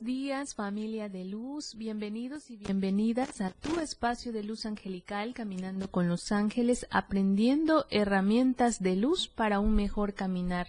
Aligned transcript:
Días 0.00 0.54
familia 0.54 1.10
de 1.10 1.26
luz, 1.26 1.74
bienvenidos 1.74 2.50
y 2.50 2.56
bienvenidas 2.56 3.42
a 3.42 3.50
tu 3.50 3.80
espacio 3.80 4.32
de 4.32 4.42
luz 4.42 4.64
angelical 4.64 5.34
caminando 5.34 5.90
con 5.90 6.08
los 6.08 6.32
ángeles, 6.32 6.86
aprendiendo 6.90 7.84
herramientas 7.90 8.82
de 8.82 8.96
luz 8.96 9.28
para 9.28 9.60
un 9.60 9.74
mejor 9.74 10.14
caminar. 10.14 10.68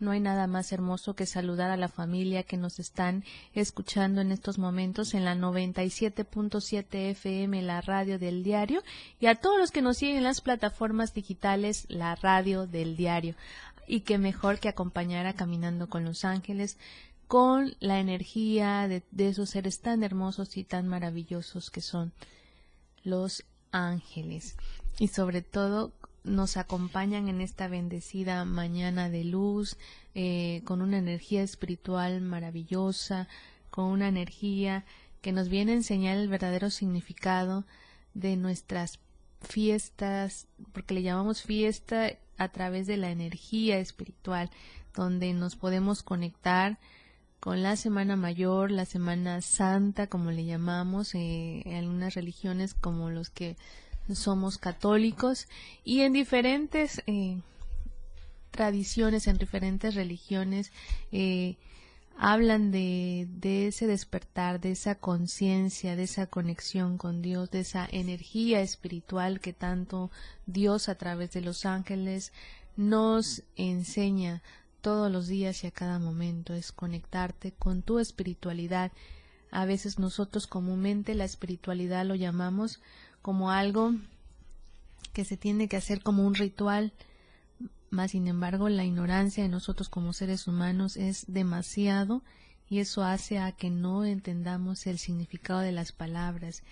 No 0.00 0.10
hay 0.10 0.18
nada 0.18 0.48
más 0.48 0.72
hermoso 0.72 1.14
que 1.14 1.26
saludar 1.26 1.70
a 1.70 1.76
la 1.76 1.86
familia 1.86 2.42
que 2.42 2.56
nos 2.56 2.80
están 2.80 3.22
escuchando 3.54 4.20
en 4.20 4.32
estos 4.32 4.58
momentos 4.58 5.14
en 5.14 5.24
la 5.24 5.36
97.7 5.36 7.10
FM, 7.10 7.62
la 7.62 7.82
radio 7.82 8.18
del 8.18 8.42
diario, 8.42 8.82
y 9.20 9.26
a 9.26 9.36
todos 9.36 9.60
los 9.60 9.70
que 9.70 9.80
nos 9.80 9.98
siguen 9.98 10.16
en 10.16 10.24
las 10.24 10.40
plataformas 10.40 11.14
digitales, 11.14 11.86
la 11.88 12.16
radio 12.16 12.66
del 12.66 12.96
diario. 12.96 13.36
Y 13.86 14.00
qué 14.00 14.18
mejor 14.18 14.58
que 14.58 14.68
acompañar 14.68 15.26
a 15.26 15.34
Caminando 15.34 15.88
con 15.88 16.04
los 16.04 16.24
Ángeles 16.24 16.78
con 17.32 17.74
la 17.80 17.98
energía 17.98 18.86
de, 18.88 19.02
esos 19.16 19.48
seres 19.48 19.80
tan 19.80 20.02
hermosos 20.02 20.58
y 20.58 20.64
tan 20.64 20.86
maravillosos 20.86 21.70
que 21.70 21.80
son 21.80 22.12
los 23.04 23.46
ángeles. 23.70 24.54
Y 24.98 25.08
sobre 25.08 25.40
todo 25.40 25.92
nos 26.24 26.58
acompañan 26.58 27.28
en 27.28 27.40
esta 27.40 27.68
bendecida 27.68 28.44
mañana 28.44 29.08
de 29.08 29.24
luz, 29.24 29.78
eh, 30.14 30.60
con 30.66 30.82
una 30.82 30.98
energía 30.98 31.42
espiritual 31.42 32.20
maravillosa, 32.20 33.28
con 33.70 33.86
una 33.86 34.08
energía 34.08 34.84
que 35.22 35.32
nos 35.32 35.48
viene 35.48 35.72
a 35.72 35.76
enseñar 35.76 36.18
el 36.18 36.28
verdadero 36.28 36.68
significado 36.68 37.64
de 38.12 38.36
nuestras 38.36 38.98
fiestas, 39.40 40.48
porque 40.74 40.92
le 40.92 41.02
llamamos 41.02 41.40
fiesta 41.40 42.10
a 42.36 42.48
través 42.50 42.86
de 42.86 42.98
la 42.98 43.10
energía 43.10 43.78
espiritual, 43.78 44.50
donde 44.94 45.32
nos 45.32 45.56
podemos 45.56 46.02
conectar 46.02 46.78
con 47.42 47.60
la 47.60 47.74
Semana 47.74 48.14
Mayor, 48.14 48.70
la 48.70 48.84
Semana 48.84 49.40
Santa, 49.40 50.06
como 50.06 50.30
le 50.30 50.44
llamamos, 50.44 51.12
eh, 51.16 51.62
en 51.64 51.74
algunas 51.74 52.14
religiones 52.14 52.72
como 52.72 53.10
los 53.10 53.30
que 53.30 53.56
somos 54.14 54.58
católicos, 54.58 55.48
y 55.82 56.02
en 56.02 56.12
diferentes 56.12 57.02
eh, 57.08 57.40
tradiciones, 58.52 59.26
en 59.26 59.38
diferentes 59.38 59.96
religiones, 59.96 60.70
eh, 61.10 61.56
hablan 62.16 62.70
de, 62.70 63.26
de, 63.40 63.66
ese 63.66 63.88
despertar, 63.88 64.60
de 64.60 64.70
esa 64.70 64.94
conciencia, 64.94 65.96
de 65.96 66.04
esa 66.04 66.28
conexión 66.28 66.96
con 66.96 67.22
Dios, 67.22 67.50
de 67.50 67.60
esa 67.62 67.88
energía 67.90 68.60
espiritual 68.60 69.40
que 69.40 69.52
tanto 69.52 70.12
Dios 70.46 70.88
a 70.88 70.94
través 70.94 71.32
de 71.32 71.40
los 71.40 71.66
ángeles 71.66 72.32
nos 72.76 73.42
enseña 73.56 74.42
todos 74.82 75.10
los 75.10 75.28
días 75.28 75.64
y 75.64 75.68
a 75.68 75.70
cada 75.70 75.98
momento, 75.98 76.52
es 76.52 76.72
conectarte 76.72 77.52
con 77.52 77.82
tu 77.82 77.98
espiritualidad. 77.98 78.92
A 79.50 79.64
veces 79.64 79.98
nosotros 79.98 80.46
comúnmente 80.46 81.14
la 81.14 81.24
espiritualidad 81.24 82.04
lo 82.04 82.14
llamamos 82.14 82.80
como 83.22 83.50
algo 83.50 83.94
que 85.12 85.24
se 85.24 85.36
tiene 85.36 85.68
que 85.68 85.76
hacer 85.76 86.02
como 86.02 86.26
un 86.26 86.34
ritual, 86.34 86.92
más 87.90 88.10
sin 88.10 88.26
embargo 88.26 88.68
la 88.68 88.84
ignorancia 88.84 89.42
de 89.42 89.48
nosotros 89.48 89.88
como 89.88 90.12
seres 90.12 90.46
humanos 90.46 90.96
es 90.96 91.24
demasiado 91.28 92.22
y 92.68 92.80
eso 92.80 93.04
hace 93.04 93.38
a 93.38 93.52
que 93.52 93.70
no 93.70 94.04
entendamos 94.04 94.86
el 94.86 94.98
significado 94.98 95.60
de 95.60 95.72
las 95.72 95.92
palabras. 95.92 96.62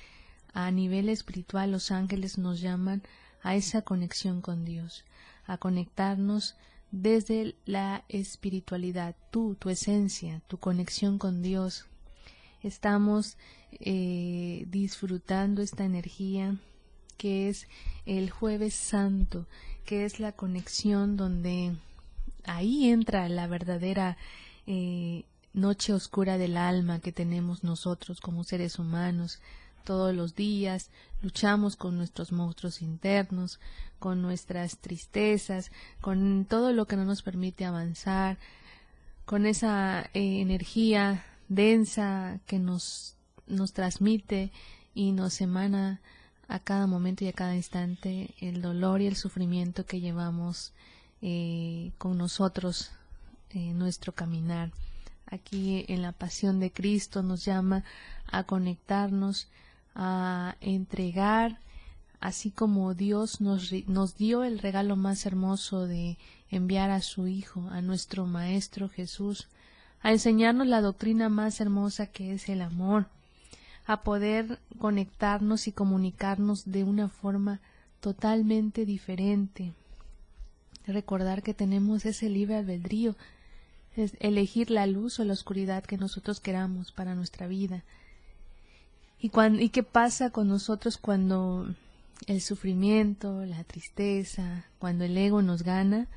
A 0.52 0.70
nivel 0.70 1.08
espiritual 1.08 1.70
los 1.70 1.90
ángeles 1.90 2.38
nos 2.38 2.60
llaman 2.60 3.02
a 3.42 3.54
esa 3.54 3.82
conexión 3.82 4.40
con 4.40 4.64
Dios, 4.64 5.04
a 5.46 5.58
conectarnos 5.58 6.56
desde 6.92 7.54
la 7.64 8.04
espiritualidad, 8.08 9.14
tú, 9.30 9.56
tu 9.58 9.70
esencia, 9.70 10.42
tu 10.48 10.58
conexión 10.58 11.18
con 11.18 11.42
Dios. 11.42 11.86
Estamos 12.62 13.36
eh, 13.72 14.66
disfrutando 14.68 15.62
esta 15.62 15.84
energía 15.84 16.56
que 17.16 17.48
es 17.48 17.68
el 18.06 18.30
jueves 18.30 18.74
santo, 18.74 19.46
que 19.84 20.04
es 20.04 20.20
la 20.20 20.32
conexión 20.32 21.16
donde 21.16 21.76
ahí 22.44 22.88
entra 22.88 23.28
la 23.28 23.46
verdadera 23.46 24.16
eh, 24.66 25.24
noche 25.52 25.92
oscura 25.92 26.38
del 26.38 26.56
alma 26.56 27.00
que 27.00 27.12
tenemos 27.12 27.62
nosotros 27.64 28.20
como 28.20 28.44
seres 28.44 28.78
humanos, 28.78 29.40
todos 29.84 30.14
los 30.14 30.34
días, 30.34 30.90
luchamos 31.22 31.76
con 31.76 31.96
nuestros 31.96 32.32
monstruos 32.32 32.82
internos, 32.82 33.60
con 33.98 34.22
nuestras 34.22 34.78
tristezas, 34.78 35.70
con 36.00 36.46
todo 36.48 36.72
lo 36.72 36.86
que 36.86 36.96
no 36.96 37.04
nos 37.04 37.22
permite 37.22 37.64
avanzar, 37.64 38.38
con 39.24 39.46
esa 39.46 40.02
eh, 40.14 40.40
energía 40.40 41.24
densa 41.48 42.40
que 42.46 42.58
nos, 42.58 43.16
nos 43.46 43.72
transmite 43.72 44.52
y 44.94 45.12
nos 45.12 45.40
emana 45.40 46.00
a 46.48 46.58
cada 46.58 46.86
momento 46.86 47.24
y 47.24 47.28
a 47.28 47.32
cada 47.32 47.54
instante 47.54 48.34
el 48.40 48.60
dolor 48.60 49.00
y 49.00 49.06
el 49.06 49.16
sufrimiento 49.16 49.86
que 49.86 50.00
llevamos 50.00 50.72
eh, 51.22 51.92
con 51.98 52.18
nosotros 52.18 52.90
en 53.50 53.78
nuestro 53.78 54.12
caminar. 54.12 54.72
Aquí 55.26 55.84
en 55.88 56.02
la 56.02 56.12
pasión 56.12 56.58
de 56.58 56.72
Cristo 56.72 57.22
nos 57.22 57.44
llama 57.44 57.84
a 58.26 58.44
conectarnos 58.44 59.48
a 59.94 60.56
entregar, 60.60 61.58
así 62.20 62.50
como 62.50 62.94
Dios 62.94 63.40
nos, 63.40 63.72
nos 63.86 64.16
dio 64.16 64.44
el 64.44 64.58
regalo 64.58 64.96
más 64.96 65.26
hermoso 65.26 65.86
de 65.86 66.18
enviar 66.50 66.90
a 66.90 67.00
su 67.00 67.26
Hijo, 67.28 67.68
a 67.70 67.80
nuestro 67.80 68.26
Maestro 68.26 68.88
Jesús, 68.88 69.48
a 70.02 70.12
enseñarnos 70.12 70.66
la 70.66 70.80
doctrina 70.80 71.28
más 71.28 71.60
hermosa 71.60 72.06
que 72.06 72.32
es 72.32 72.48
el 72.48 72.62
amor, 72.62 73.06
a 73.86 74.02
poder 74.02 74.58
conectarnos 74.78 75.66
y 75.66 75.72
comunicarnos 75.72 76.70
de 76.70 76.84
una 76.84 77.08
forma 77.08 77.60
totalmente 78.00 78.86
diferente. 78.86 79.72
Recordar 80.86 81.42
que 81.42 81.54
tenemos 81.54 82.06
ese 82.06 82.28
libre 82.28 82.56
albedrío, 82.56 83.14
es 83.96 84.16
elegir 84.20 84.70
la 84.70 84.86
luz 84.86 85.18
o 85.20 85.24
la 85.24 85.32
oscuridad 85.32 85.84
que 85.84 85.98
nosotros 85.98 86.40
queramos 86.40 86.92
para 86.92 87.14
nuestra 87.14 87.46
vida, 87.46 87.82
¿Y, 89.20 89.30
¿Y 89.58 89.68
qué 89.68 89.82
pasa 89.82 90.30
con 90.30 90.48
nosotros 90.48 90.96
cuando 90.96 91.66
el 92.26 92.40
sufrimiento, 92.40 93.44
la 93.44 93.64
tristeza, 93.64 94.64
cuando 94.78 95.04
el 95.04 95.16
ego 95.16 95.42
nos 95.42 95.62
gana 95.62 96.08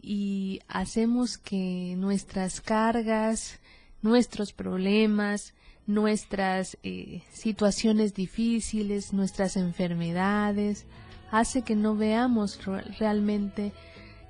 y 0.00 0.60
hacemos 0.68 1.38
que 1.38 1.94
nuestras 1.96 2.60
cargas, 2.60 3.60
nuestros 4.02 4.52
problemas, 4.52 5.54
nuestras 5.86 6.78
eh, 6.82 7.22
situaciones 7.32 8.14
difíciles, 8.14 9.12
nuestras 9.12 9.56
enfermedades, 9.56 10.86
hace 11.30 11.62
que 11.62 11.76
no 11.76 11.96
veamos 11.96 12.58
realmente 12.98 13.72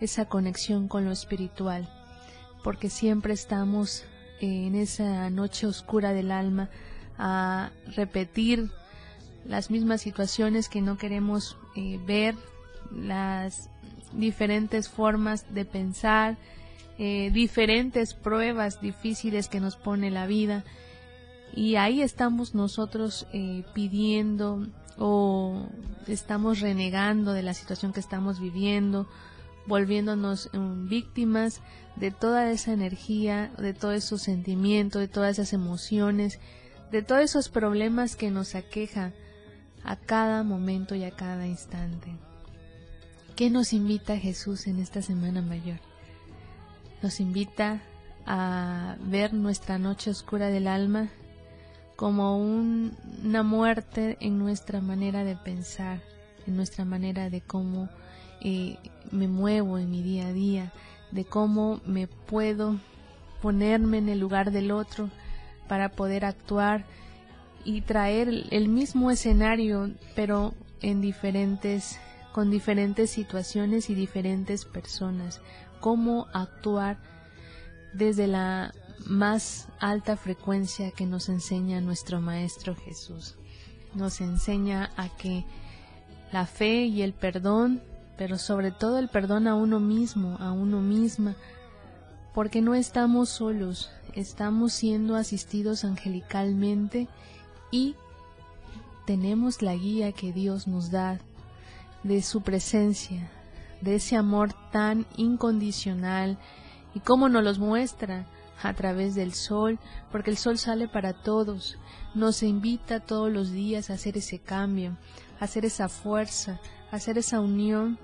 esa 0.01 0.27
conexión 0.27 0.89
con 0.89 1.05
lo 1.05 1.13
espiritual, 1.13 1.89
porque 2.63 2.91
siempre 2.91 3.33
estamos 3.33 4.05
en 4.41 4.75
esa 4.75 5.31
noche 5.31 5.67
oscura 5.67 6.13
del 6.13 6.33
alma 6.33 6.69
a 7.19 7.71
repetir 7.95 8.71
las 9.45 9.71
mismas 9.71 10.01
situaciones 10.01 10.69
que 10.69 10.81
no 10.81 10.97
queremos 10.97 11.57
eh, 11.75 11.99
ver, 12.07 12.35
las 12.91 13.71
diferentes 14.13 14.89
formas 14.89 15.53
de 15.55 15.65
pensar, 15.65 16.37
eh, 16.99 17.31
diferentes 17.33 18.15
pruebas 18.15 18.81
difíciles 18.81 19.49
que 19.49 19.61
nos 19.61 19.77
pone 19.77 20.11
la 20.11 20.27
vida. 20.27 20.65
Y 21.55 21.77
ahí 21.77 22.03
estamos 22.03 22.55
nosotros 22.55 23.27
eh, 23.33 23.65
pidiendo 23.75 24.67
o 24.99 25.67
estamos 26.07 26.61
renegando 26.61 27.33
de 27.33 27.43
la 27.43 27.55
situación 27.55 27.93
que 27.93 28.01
estamos 28.01 28.41
viviendo, 28.41 29.09
volviéndonos 29.67 30.51
víctimas 30.89 31.61
de 31.97 32.11
toda 32.11 32.51
esa 32.51 32.73
energía, 32.73 33.53
de 33.59 33.75
todos 33.75 33.95
esos 33.95 34.23
sentimientos, 34.23 35.01
de 35.01 35.09
todas 35.09 35.33
esas 35.39 35.53
emociones 35.53 36.41
de 36.93 37.03
todos 37.03 37.23
esos 37.23 37.49
problemas 37.49 38.15
que 38.15 38.31
nos 38.31 38.55
aquejan 38.55 39.13
a 39.83 39.97
cada 39.97 40.45
momento 40.45 40.95
y 40.95 41.03
a 41.05 41.11
cada 41.11 41.47
instante. 41.47 42.13
¿Qué 43.35 43.51
nos 43.51 43.73
invita 43.73 44.17
Jesús 44.17 44.67
en 44.69 44.79
esta 44.79 45.03
Semana 45.03 45.43
Mayor? 45.43 45.81
nos 47.03 47.19
invita 47.19 47.83
a 48.27 48.97
ver 49.01 49.35
nuestra 49.35 49.77
noche 49.77 50.11
oscura 50.11 50.47
del 50.47 50.69
alma 50.69 51.09
como 51.97 52.39
una 52.39 53.43
muerte 53.43 54.17
en 54.21 54.39
nuestra 54.39 54.81
manera 54.81 55.25
de 55.25 55.37
pensar, 55.37 56.01
en 56.47 56.57
nuestra 56.57 56.85
manera 56.85 57.29
de 57.29 57.41
cómo 57.41 57.89
eh, 58.41 58.79
me 59.11 59.27
muevo 59.27 59.79
en 59.79 59.91
mi 59.91 60.03
día 60.03 60.29
a 60.29 60.33
día, 60.33 60.73
de 61.11 61.25
cómo 61.25 61.81
me 61.85 62.07
puedo 62.07 62.79
ponerme 63.41 63.99
en 63.99 64.09
el 64.09 64.21
lugar 64.21 64.53
del 64.53 64.71
otro 64.71 65.11
para 65.73 65.89
poder 65.89 66.27
actuar 66.27 66.85
y 67.65 67.81
traer 67.81 68.29
el 68.51 68.69
mismo 68.69 69.11
escenario, 69.11 69.91
pero 70.15 70.53
en 70.83 71.01
diferentes 71.01 71.99
con 72.31 72.51
diferentes 72.51 73.09
situaciones 73.09 73.89
y 73.89 73.95
diferentes 73.95 74.67
personas, 74.67 75.41
cómo 75.81 76.27
actuar 76.35 76.99
desde 77.95 78.27
la 78.27 78.75
más 79.07 79.67
alta 79.81 80.19
frecuencia 80.19 80.91
que 80.91 81.07
nos 81.07 81.31
enseña 81.31 81.81
nuestro 81.81 82.21
Maestro 82.21 82.77
Jesús. 82.77 83.37
Nos 83.95 84.21
enseña 84.21 84.91
a 84.99 85.09
que 85.09 85.47
la 86.33 86.45
fe 86.45 86.85
y 86.85 87.01
el 87.01 87.15
perdón, 87.15 87.81
pero 88.19 88.37
sobre 88.37 88.73
todo 88.73 88.99
el 88.99 89.09
perdón 89.09 89.47
a 89.47 89.55
uno 89.55 89.81
mismo, 89.81 90.37
a 90.39 90.53
uno 90.53 90.83
misma, 90.83 91.35
porque 92.35 92.61
no 92.61 92.75
estamos 92.75 93.31
solos, 93.31 93.91
estamos 94.15 94.73
siendo 94.73 95.17
asistidos 95.17 95.85
angelicalmente 95.85 97.09
y 97.71 97.97
tenemos 99.07 99.63
la 99.63 99.75
guía 99.75 100.13
que 100.13 100.33
Dios 100.33 100.69
nos 100.69 100.91
da 100.91 101.19
de 102.03 102.23
su 102.23 102.43
presencia, 102.43 103.31
de 103.81 103.97
ese 103.97 104.17
amor 104.17 104.53
tan 104.71 105.07
incondicional. 105.17 106.39
Y 106.95 107.01
cómo 107.01 107.29
nos 107.29 107.43
los 107.43 107.59
muestra 107.59 108.27
a 108.63 108.75
través 108.75 109.15
del 109.15 109.33
sol, 109.33 109.79
porque 110.11 110.31
el 110.31 110.37
sol 110.37 110.59
sale 110.59 110.89
para 110.89 111.15
todos, 111.15 111.79
nos 112.15 112.43
invita 112.43 113.01
todos 113.01 113.33
los 113.33 113.51
días 113.51 113.91
a 113.91 113.95
hacer 113.95 114.19
ese 114.19 114.39
cambio, 114.39 114.97
a 115.41 115.45
hacer 115.45 115.65
esa 115.65 115.89
fuerza, 115.89 116.61
a 116.91 116.97
hacer 116.97 117.19
esa 117.19 117.41
unión 117.41 117.99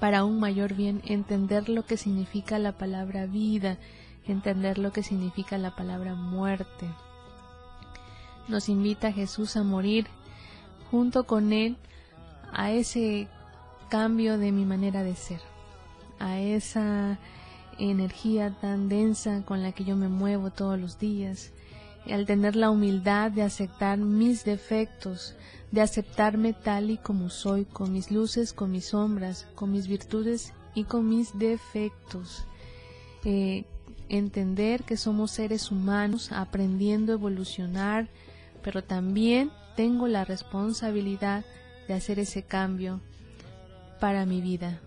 para 0.00 0.24
un 0.24 0.38
mayor 0.38 0.74
bien, 0.74 1.02
entender 1.04 1.68
lo 1.68 1.84
que 1.84 1.96
significa 1.96 2.58
la 2.58 2.78
palabra 2.78 3.26
vida, 3.26 3.78
entender 4.28 4.78
lo 4.78 4.92
que 4.92 5.02
significa 5.02 5.58
la 5.58 5.74
palabra 5.74 6.14
muerte. 6.14 6.86
Nos 8.48 8.68
invita 8.68 9.12
Jesús 9.12 9.56
a 9.56 9.62
morir 9.62 10.06
junto 10.90 11.24
con 11.24 11.52
Él 11.52 11.76
a 12.52 12.70
ese 12.70 13.28
cambio 13.88 14.38
de 14.38 14.52
mi 14.52 14.64
manera 14.64 15.02
de 15.02 15.16
ser, 15.16 15.40
a 16.18 16.38
esa 16.38 17.18
energía 17.78 18.56
tan 18.60 18.88
densa 18.88 19.42
con 19.44 19.62
la 19.62 19.72
que 19.72 19.84
yo 19.84 19.96
me 19.96 20.08
muevo 20.08 20.50
todos 20.50 20.78
los 20.78 20.98
días, 20.98 21.52
al 22.10 22.26
tener 22.26 22.56
la 22.56 22.70
humildad 22.70 23.30
de 23.30 23.42
aceptar 23.42 23.98
mis 23.98 24.44
defectos, 24.44 25.36
de 25.70 25.82
aceptarme 25.82 26.54
tal 26.54 26.90
y 26.90 26.96
como 26.96 27.28
soy, 27.28 27.64
con 27.64 27.92
mis 27.92 28.10
luces, 28.10 28.52
con 28.52 28.70
mis 28.70 28.86
sombras, 28.86 29.46
con 29.54 29.72
mis 29.72 29.88
virtudes 29.88 30.52
y 30.74 30.84
con 30.84 31.08
mis 31.08 31.38
defectos. 31.38 32.46
Eh, 33.24 33.64
entender 34.08 34.84
que 34.84 34.96
somos 34.96 35.30
seres 35.30 35.70
humanos 35.70 36.32
aprendiendo 36.32 37.12
a 37.12 37.16
evolucionar, 37.16 38.08
pero 38.62 38.82
también 38.82 39.50
tengo 39.76 40.08
la 40.08 40.24
responsabilidad 40.24 41.44
de 41.86 41.94
hacer 41.94 42.18
ese 42.18 42.42
cambio 42.42 43.00
para 44.00 44.26
mi 44.26 44.40
vida, 44.40 44.80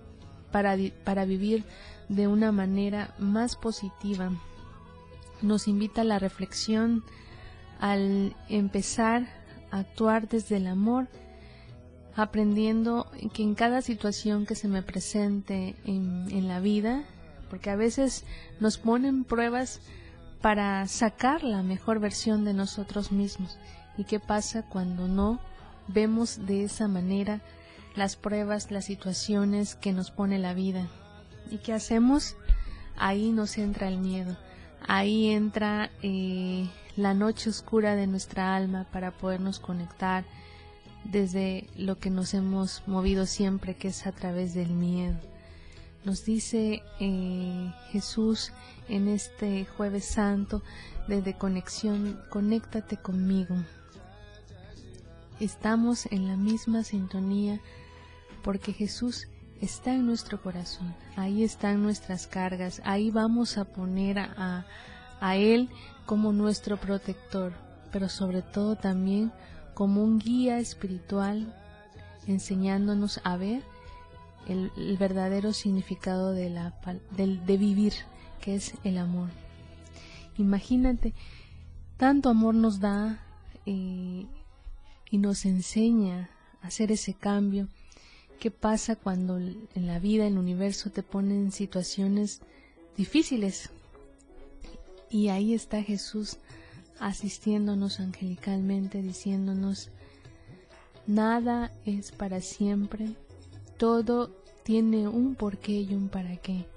para, 0.51 0.75
para 1.03 1.25
vivir 1.25 1.63
de 2.09 2.27
una 2.27 2.51
manera 2.51 3.15
más 3.17 3.55
positiva. 3.55 4.31
Nos 5.41 5.67
invita 5.67 6.01
a 6.01 6.05
la 6.05 6.19
reflexión 6.19 7.03
al 7.79 8.35
empezar 8.49 9.27
a 9.71 9.79
actuar 9.79 10.27
desde 10.27 10.57
el 10.57 10.67
amor, 10.67 11.07
aprendiendo 12.15 13.09
que 13.33 13.43
en 13.43 13.55
cada 13.55 13.81
situación 13.81 14.45
que 14.45 14.55
se 14.55 14.67
me 14.67 14.83
presente 14.83 15.75
en, 15.85 16.27
en 16.29 16.47
la 16.47 16.59
vida, 16.59 17.05
porque 17.51 17.69
a 17.69 17.75
veces 17.75 18.23
nos 18.59 18.79
ponen 18.79 19.25
pruebas 19.25 19.79
para 20.41 20.87
sacar 20.87 21.43
la 21.43 21.61
mejor 21.61 21.99
versión 21.99 22.45
de 22.45 22.55
nosotros 22.55 23.11
mismos. 23.11 23.59
¿Y 23.95 24.05
qué 24.05 24.19
pasa 24.19 24.63
cuando 24.63 25.07
no 25.07 25.39
vemos 25.87 26.47
de 26.47 26.63
esa 26.63 26.87
manera 26.87 27.41
las 27.95 28.15
pruebas, 28.15 28.71
las 28.71 28.85
situaciones 28.85 29.75
que 29.75 29.93
nos 29.93 30.11
pone 30.11 30.39
la 30.39 30.53
vida. 30.53 30.87
¿Y 31.49 31.57
qué 31.57 31.73
hacemos? 31.73 32.35
Ahí 32.97 33.31
nos 33.31 33.57
entra 33.57 33.87
el 33.87 33.97
miedo, 33.97 34.37
ahí 34.87 35.29
entra 35.29 35.91
eh, 36.01 36.69
la 36.95 37.13
noche 37.13 37.49
oscura 37.49 37.95
de 37.95 38.07
nuestra 38.07 38.55
alma 38.55 38.85
para 38.91 39.11
podernos 39.11 39.59
conectar 39.59 40.23
desde 41.03 41.67
lo 41.75 41.97
que 41.97 42.09
nos 42.09 42.33
hemos 42.33 42.83
movido 42.87 43.25
siempre, 43.25 43.75
que 43.75 43.89
es 43.89 44.05
a 44.05 44.11
través 44.11 44.53
del 44.53 44.69
miedo. 44.69 45.30
Nos 46.03 46.25
dice 46.25 46.81
eh, 46.99 47.73
Jesús 47.91 48.51
en 48.89 49.07
este 49.07 49.65
jueves 49.65 50.05
santo 50.05 50.63
desde 51.07 51.37
conexión, 51.37 52.19
conéctate 52.29 52.97
conmigo, 52.97 53.55
estamos 55.39 56.07
en 56.07 56.27
la 56.27 56.37
misma 56.37 56.83
sintonía 56.83 57.59
porque 58.43 58.73
Jesús 58.73 59.27
está 59.61 59.93
en 59.93 60.07
nuestro 60.07 60.41
corazón, 60.41 60.95
ahí 61.15 61.43
están 61.43 61.83
nuestras 61.83 62.25
cargas, 62.25 62.81
ahí 62.83 63.11
vamos 63.11 63.59
a 63.59 63.65
poner 63.65 64.17
a, 64.17 64.65
a 65.19 65.35
Él 65.35 65.69
como 66.07 66.33
nuestro 66.33 66.77
protector, 66.77 67.53
pero 67.91 68.09
sobre 68.09 68.41
todo 68.41 68.75
también 68.75 69.31
como 69.75 70.03
un 70.03 70.17
guía 70.17 70.57
espiritual 70.57 71.55
enseñándonos 72.27 73.21
a 73.23 73.37
ver 73.37 73.63
el, 74.47 74.97
verdadero 74.97 75.53
significado 75.53 76.31
de, 76.33 76.49
la, 76.49 76.73
de 77.15 77.57
vivir, 77.57 77.93
que 78.41 78.55
es 78.55 78.73
el 78.83 78.97
amor. 78.97 79.29
Imagínate, 80.37 81.13
tanto 81.97 82.29
amor 82.29 82.55
nos 82.55 82.79
da 82.79 83.23
eh, 83.65 84.25
y 85.09 85.17
nos 85.17 85.45
enseña 85.45 86.29
a 86.61 86.67
hacer 86.67 86.91
ese 86.91 87.13
cambio. 87.13 87.67
¿Qué 88.39 88.49
pasa 88.49 88.95
cuando 88.95 89.37
en 89.37 89.87
la 89.87 89.99
vida, 89.99 90.25
en 90.25 90.33
el 90.33 90.39
universo, 90.39 90.89
te 90.89 91.03
ponen 91.03 91.51
situaciones 91.51 92.41
difíciles? 92.97 93.69
Y 95.11 95.27
ahí 95.27 95.53
está 95.53 95.83
Jesús 95.83 96.37
asistiéndonos 96.99 97.99
angelicalmente, 97.99 99.01
diciéndonos, 99.01 99.89
nada 101.05 101.71
es 101.85 102.11
para 102.11 102.41
siempre, 102.41 103.15
todo 103.81 104.29
tiene 104.61 105.07
un 105.07 105.33
porqué 105.33 105.71
y 105.71 105.95
un 105.95 106.07
para 106.07 106.37
qué. 106.37 106.67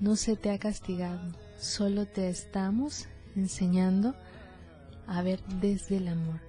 No 0.00 0.16
se 0.16 0.36
te 0.36 0.50
ha 0.50 0.58
castigado, 0.58 1.20
solo 1.58 2.06
te 2.06 2.30
estamos 2.30 3.08
enseñando 3.36 4.14
a 5.06 5.20
ver 5.20 5.42
desde 5.60 5.98
el 5.98 6.08
amor 6.08 6.40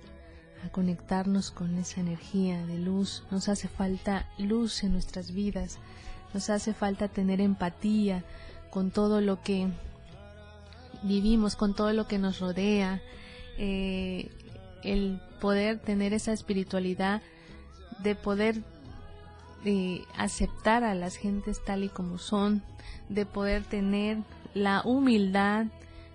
a 0.65 0.69
conectarnos 0.69 1.51
con 1.51 1.77
esa 1.77 1.99
energía 1.99 2.65
de 2.67 2.77
luz. 2.77 3.25
Nos 3.31 3.49
hace 3.49 3.67
falta 3.67 4.29
luz 4.37 4.81
en 4.85 4.93
nuestras 4.93 5.33
vidas, 5.33 5.77
nos 6.33 6.49
hace 6.49 6.73
falta 6.73 7.09
tener 7.09 7.41
empatía 7.41 8.23
con 8.69 8.91
todo 8.91 9.19
lo 9.19 9.41
que 9.41 9.67
vivimos, 11.03 11.57
con 11.57 11.75
todo 11.75 11.91
lo 11.91 12.07
que 12.07 12.17
nos 12.17 12.39
rodea, 12.39 13.01
eh, 13.57 14.29
el 14.85 15.19
poder 15.41 15.79
tener 15.79 16.13
esa 16.13 16.31
espiritualidad 16.31 17.21
de 18.01 18.15
poder 18.15 18.63
de 19.63 20.05
aceptar 20.17 20.83
a 20.83 20.95
las 20.95 21.15
gentes 21.15 21.63
tal 21.63 21.83
y 21.83 21.89
como 21.89 22.17
son, 22.17 22.63
de 23.09 23.25
poder 23.25 23.63
tener 23.63 24.19
la 24.53 24.81
humildad 24.83 25.67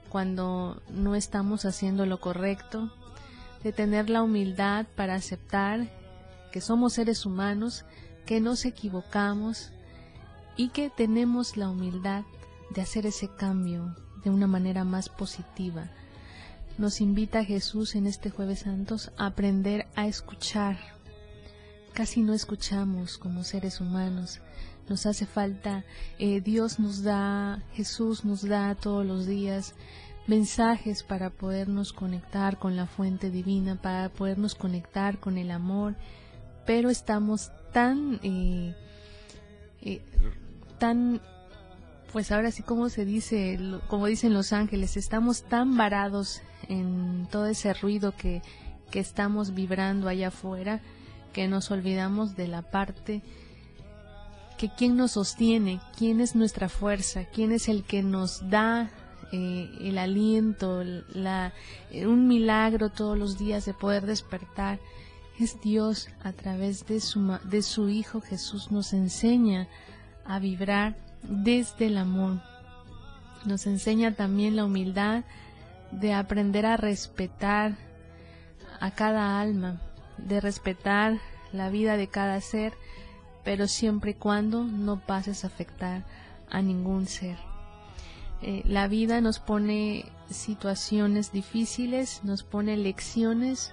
cuando 0.09 0.83
no 0.91 1.15
estamos 1.15 1.65
haciendo 1.65 2.07
lo 2.07 2.21
correcto, 2.21 2.93
de 3.63 3.73
tener 3.73 4.11
la 4.11 4.23
humildad 4.23 4.87
para 4.97 5.15
aceptar 5.15 5.89
que 6.53 6.61
somos 6.61 6.95
seres 6.95 7.27
humanos, 7.27 7.85
que 8.25 8.41
nos 8.41 8.65
equivocamos 8.65 9.73
y 10.57 10.71
que 10.71 10.91
tenemos 10.91 11.57
la 11.57 11.69
humildad 11.69 12.25
de 12.71 12.83
hacer 12.83 13.07
ese 13.07 13.29
cambio 13.29 13.95
de 14.25 14.31
una 14.31 14.47
manera 14.47 14.85
más 14.85 15.09
positiva. 15.09 15.91
Nos 16.79 17.01
invita 17.01 17.45
Jesús 17.45 17.95
en 17.95 18.07
este 18.07 18.31
jueves 18.31 18.61
santos 18.61 19.13
a 19.17 19.27
aprender 19.27 19.87
a 19.97 20.07
escuchar. 20.07 20.96
Casi 21.97 22.21
no 22.21 22.35
escuchamos 22.35 23.17
como 23.17 23.43
seres 23.43 23.81
humanos. 23.81 24.41
Nos 24.87 25.07
hace 25.07 25.25
falta, 25.25 25.83
eh, 26.19 26.43
Dios 26.43 26.79
nos 26.79 27.03
da, 27.03 27.63
Jesús 27.73 28.23
nos 28.23 28.47
da 28.47 28.75
todos 28.75 29.07
los 29.07 29.25
días 29.25 29.73
mensajes 30.27 31.03
para 31.03 31.31
podernos 31.31 31.95
conectar 31.95 32.59
con 32.59 32.77
la 32.77 32.85
fuente 32.85 33.31
divina, 33.31 33.81
para 33.81 34.11
podernos 34.11 34.55
conectar 34.55 35.19
con 35.21 35.39
el 35.39 35.51
amor, 35.51 35.95
pero 36.67 36.91
estamos 36.91 37.51
tan, 37.73 38.21
eh, 38.23 38.75
eh, 39.81 40.03
tan 40.79 41.23
pues 42.13 42.31
ahora 42.31 42.51
sí 42.51 42.63
como 42.63 42.91
se 42.91 43.07
dice, 43.07 43.59
como 43.89 44.05
dicen 44.05 44.35
los 44.35 44.53
ángeles, 44.53 44.99
estamos 44.99 45.45
tan 45.45 45.79
varados 45.79 46.43
en 46.69 47.27
todo 47.31 47.47
ese 47.47 47.73
ruido 47.73 48.15
que, 48.15 48.43
que 48.91 49.01
estamos 49.01 49.55
vibrando 49.55 50.09
allá 50.09 50.29
afuera 50.29 50.83
que 51.37 51.49
nos 51.49 51.71
olvidamos 51.71 52.35
de 52.35 52.49
la 52.49 52.63
parte 52.63 53.21
que 54.57 54.71
quién 54.71 54.97
nos 54.97 55.13
sostiene, 55.13 55.83
quién 55.95 56.23
es 56.23 56.35
nuestra 56.35 56.71
fuerza, 56.71 57.27
quién 57.27 57.53
es 57.53 57.69
el 57.69 57.85
que 57.85 58.03
nos 58.03 58.49
da 58.49 58.89
eh, 59.33 59.69
el 59.83 59.99
aliento, 59.99 60.83
la, 61.13 61.53
un 61.93 62.27
milagro 62.27 62.89
todos 62.89 63.19
los 63.19 63.37
días 63.37 63.67
de 63.67 63.75
poder 63.75 64.07
despertar. 64.07 64.79
Es 65.39 65.61
Dios 65.61 66.09
a 66.25 66.33
través 66.33 66.87
de 66.87 67.01
su, 67.01 67.39
de 67.45 67.61
su 67.61 67.91
Hijo 67.91 68.23
Jesús 68.23 68.71
nos 68.73 68.95
enseña 68.95 69.69
a 70.25 70.39
vibrar 70.39 70.97
desde 71.23 71.89
el 71.89 71.99
amor. 71.99 72.41
Nos 73.45 73.67
enseña 73.67 74.15
también 74.15 74.57
la 74.57 74.65
humildad 74.65 75.25
de 75.91 76.15
aprender 76.15 76.65
a 76.65 76.79
respetar 76.79 77.77
a 78.81 78.91
cada 78.93 79.39
alma, 79.39 79.83
de 80.19 80.41
respetar 80.41 81.19
la 81.53 81.71
vida 81.71 81.97
de 81.97 82.09
cada 82.09 82.41
ser, 82.41 82.75
pero 83.45 83.69
siempre 83.69 84.13
y 84.13 84.15
cuando 84.15 84.65
no 84.65 85.01
pases 85.01 85.45
a 85.45 85.49
afectar 85.49 86.05
a 86.51 86.63
ningún 86.63 87.07
ser. 87.07 87.37
Eh, 88.43 88.63
la 88.67 88.87
vida 88.89 89.21
nos 89.21 89.39
pone 89.39 90.05
situaciones 90.29 91.33
difíciles, 91.33 92.21
nos 92.23 92.43
pone 92.43 92.77
lecciones, 92.77 93.73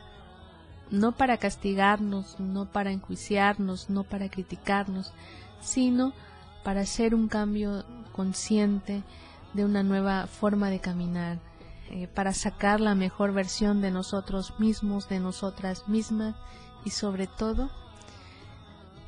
no 0.89 1.13
para 1.13 1.37
castigarnos, 1.37 2.39
no 2.39 2.71
para 2.71 2.91
enjuiciarnos, 2.91 3.89
no 3.89 4.03
para 4.03 4.29
criticarnos, 4.29 5.13
sino 5.59 6.13
para 6.63 6.81
hacer 6.81 7.13
un 7.13 7.27
cambio 7.27 7.83
consciente 8.11 9.03
de 9.53 9.65
una 9.65 9.83
nueva 9.83 10.27
forma 10.27 10.69
de 10.69 10.79
caminar, 10.79 11.39
eh, 11.89 12.07
para 12.07 12.33
sacar 12.33 12.79
la 12.79 12.95
mejor 12.95 13.33
versión 13.33 13.81
de 13.81 13.91
nosotros 13.91 14.59
mismos, 14.59 15.09
de 15.09 15.19
nosotras 15.19 15.87
mismas 15.87 16.35
y 16.85 16.91
sobre 16.91 17.27
todo 17.27 17.69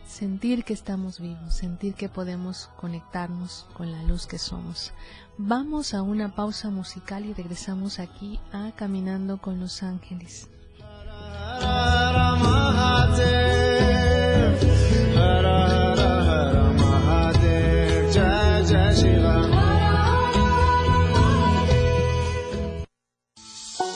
sentir 0.08 0.64
que 0.64 0.74
estamos 0.74 1.20
vivos, 1.20 1.54
sentir 1.54 1.94
que 1.96 2.10
podemos 2.10 2.70
conectarnos 2.78 3.68
con 3.74 3.92
la 3.92 4.02
luz 4.04 4.28
que 4.28 4.38
somos. 4.38 4.94
Vamos 5.38 5.94
a 5.94 6.02
una 6.02 6.36
pausa 6.36 6.70
musical 6.70 7.26
y 7.26 7.34
regresamos 7.34 8.00
aquí 8.00 8.40
a 8.54 8.72
Caminando 8.76 9.38
con 9.40 9.60
los 9.60 9.84
Ángeles. 9.84 10.50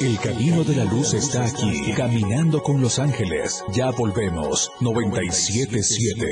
El 0.01 0.17
camino 0.17 0.63
de 0.63 0.77
la 0.77 0.85
luz 0.85 1.13
está 1.13 1.43
aquí, 1.43 1.91
caminando 1.91 2.63
con 2.63 2.81
los 2.81 2.99
ángeles. 2.99 3.65
Ya 3.73 3.91
volvemos, 3.91 4.71
977. 4.79 6.25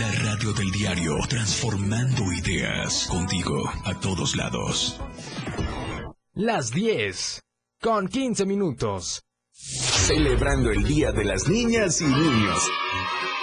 La 0.00 0.12
radio 0.24 0.52
del 0.54 0.70
diario, 0.72 1.18
transformando 1.28 2.32
ideas, 2.32 3.06
contigo 3.06 3.70
a 3.84 3.94
todos 4.00 4.34
lados. 4.34 5.00
Las 6.34 6.72
10, 6.72 7.42
con 7.80 8.08
15 8.08 8.44
minutos. 8.44 9.22
Celebrando 9.52 10.72
el 10.72 10.82
Día 10.82 11.12
de 11.12 11.24
las 11.24 11.46
Niñas 11.48 12.00
y 12.00 12.06
Niños. 12.06 12.68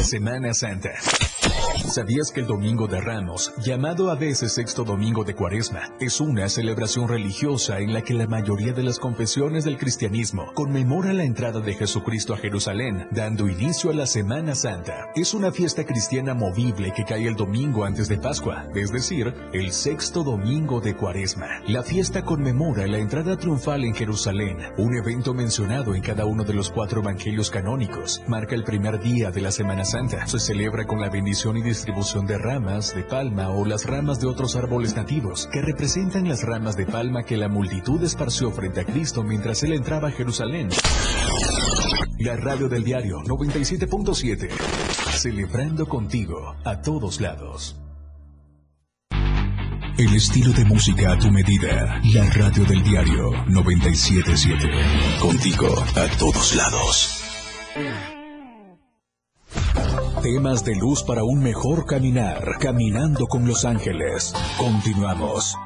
La 0.00 0.06
Semana 0.06 0.54
Santa. 0.54 1.29
¿Sabías 1.90 2.30
que 2.30 2.38
el 2.38 2.46
Domingo 2.46 2.86
de 2.86 3.00
Ramos, 3.00 3.52
llamado 3.64 4.12
a 4.12 4.14
veces 4.14 4.52
Sexto 4.52 4.84
Domingo 4.84 5.24
de 5.24 5.34
Cuaresma, 5.34 5.92
es 5.98 6.20
una 6.20 6.48
celebración 6.48 7.08
religiosa 7.08 7.80
en 7.80 7.92
la 7.92 8.02
que 8.02 8.14
la 8.14 8.28
mayoría 8.28 8.72
de 8.72 8.84
las 8.84 9.00
confesiones 9.00 9.64
del 9.64 9.76
cristianismo 9.76 10.52
conmemora 10.54 11.12
la 11.12 11.24
entrada 11.24 11.58
de 11.58 11.74
Jesucristo 11.74 12.32
a 12.32 12.36
Jerusalén, 12.36 13.08
dando 13.10 13.48
inicio 13.48 13.90
a 13.90 13.94
la 13.94 14.06
Semana 14.06 14.54
Santa? 14.54 15.08
Es 15.16 15.34
una 15.34 15.50
fiesta 15.50 15.84
cristiana 15.84 16.32
movible 16.32 16.92
que 16.94 17.04
cae 17.04 17.26
el 17.26 17.34
domingo 17.34 17.84
antes 17.84 18.08
de 18.08 18.18
Pascua, 18.18 18.68
es 18.72 18.92
decir, 18.92 19.34
el 19.52 19.72
Sexto 19.72 20.22
Domingo 20.22 20.80
de 20.80 20.94
Cuaresma. 20.94 21.60
La 21.66 21.82
fiesta 21.82 22.22
conmemora 22.22 22.86
la 22.86 22.98
entrada 22.98 23.36
triunfal 23.36 23.84
en 23.84 23.96
Jerusalén, 23.96 24.58
un 24.76 24.94
evento 24.96 25.34
mencionado 25.34 25.96
en 25.96 26.02
cada 26.02 26.24
uno 26.24 26.44
de 26.44 26.54
los 26.54 26.70
cuatro 26.70 27.00
evangelios 27.00 27.50
canónicos. 27.50 28.22
Marca 28.28 28.54
el 28.54 28.62
primer 28.62 29.00
día 29.00 29.32
de 29.32 29.40
la 29.40 29.50
Semana 29.50 29.84
Santa. 29.84 30.28
Se 30.28 30.38
celebra 30.38 30.86
con 30.86 31.00
la 31.00 31.10
bendición 31.10 31.56
y 31.56 31.62
distribución 31.80 32.26
de 32.26 32.36
ramas 32.36 32.94
de 32.94 33.04
palma 33.04 33.48
o 33.48 33.64
las 33.64 33.86
ramas 33.86 34.20
de 34.20 34.26
otros 34.26 34.54
árboles 34.54 34.94
nativos, 34.94 35.48
que 35.50 35.62
representan 35.62 36.28
las 36.28 36.42
ramas 36.42 36.76
de 36.76 36.84
palma 36.84 37.22
que 37.22 37.38
la 37.38 37.48
multitud 37.48 38.02
esparció 38.02 38.50
frente 38.50 38.80
a 38.80 38.84
Cristo 38.84 39.22
mientras 39.22 39.62
él 39.62 39.72
entraba 39.72 40.08
a 40.08 40.10
Jerusalén. 40.10 40.68
La 42.18 42.36
radio 42.36 42.68
del 42.68 42.84
diario 42.84 43.20
97.7, 43.20 44.50
celebrando 45.12 45.88
contigo 45.88 46.54
a 46.64 46.82
todos 46.82 47.18
lados. 47.22 47.80
El 49.96 50.14
estilo 50.14 50.52
de 50.52 50.66
música 50.66 51.12
a 51.12 51.18
tu 51.18 51.30
medida. 51.30 51.98
La 52.12 52.28
radio 52.28 52.66
del 52.66 52.82
diario 52.82 53.30
977. 53.46 55.18
Contigo 55.18 55.82
a 55.96 56.18
todos 56.18 56.54
lados. 56.56 58.19
Temas 60.22 60.62
de 60.66 60.76
luz 60.76 61.02
para 61.02 61.24
un 61.24 61.42
mejor 61.42 61.86
caminar. 61.86 62.58
Caminando 62.60 63.26
con 63.26 63.46
los 63.46 63.64
ángeles. 63.64 64.34
Continuamos. 64.58 65.56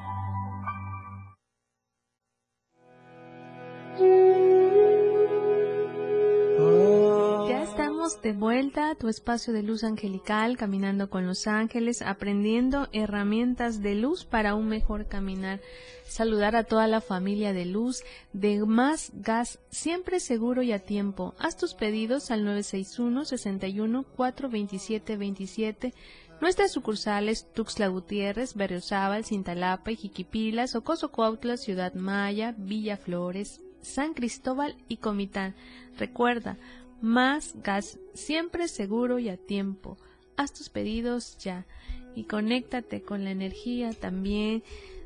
De 8.04 8.34
vuelta 8.34 8.90
a 8.90 8.94
tu 8.96 9.08
espacio 9.08 9.54
de 9.54 9.62
luz 9.62 9.82
angelical, 9.82 10.58
caminando 10.58 11.08
con 11.08 11.26
los 11.26 11.46
ángeles, 11.46 12.02
aprendiendo 12.02 12.86
herramientas 12.92 13.80
de 13.80 13.94
luz 13.94 14.26
para 14.26 14.54
un 14.54 14.68
mejor 14.68 15.06
caminar. 15.08 15.62
Saludar 16.06 16.54
a 16.54 16.64
toda 16.64 16.86
la 16.86 17.00
familia 17.00 17.54
de 17.54 17.64
luz 17.64 18.02
de 18.34 18.62
Más 18.66 19.10
Gas, 19.14 19.58
siempre 19.70 20.20
seguro 20.20 20.62
y 20.62 20.72
a 20.72 20.80
tiempo. 20.80 21.34
Haz 21.38 21.56
tus 21.56 21.72
pedidos 21.72 22.30
al 22.30 22.44
961 22.44 23.24
61 23.24 24.02
427 24.02 25.16
27 25.16 25.94
Nuestras 26.42 26.72
sucursales 26.72 27.50
Tuxtla 27.54 27.88
Gutiérrez, 27.88 28.54
Berriozábal, 28.54 29.24
Cintalapa, 29.24 29.92
Jiquipilas, 29.92 30.74
Ocoso 30.74 31.10
Cuautla, 31.10 31.56
Ciudad 31.56 31.94
Maya, 31.94 32.54
Villa 32.58 32.98
Flores, 32.98 33.62
San 33.80 34.12
Cristóbal 34.12 34.76
y 34.88 34.98
Comitán. 34.98 35.54
Recuerda, 35.96 36.58
más 37.04 37.54
gas, 37.62 37.98
siempre 38.14 38.66
seguro 38.66 39.18
y 39.18 39.28
a 39.28 39.36
tiempo. 39.36 39.98
Haz 40.36 40.52
tus 40.54 40.70
pedidos 40.70 41.36
ya 41.38 41.66
y 42.14 42.24
conéctate 42.24 43.02
con 43.02 43.24
la 43.24 43.30
energía 43.30 43.92
también 43.92 44.62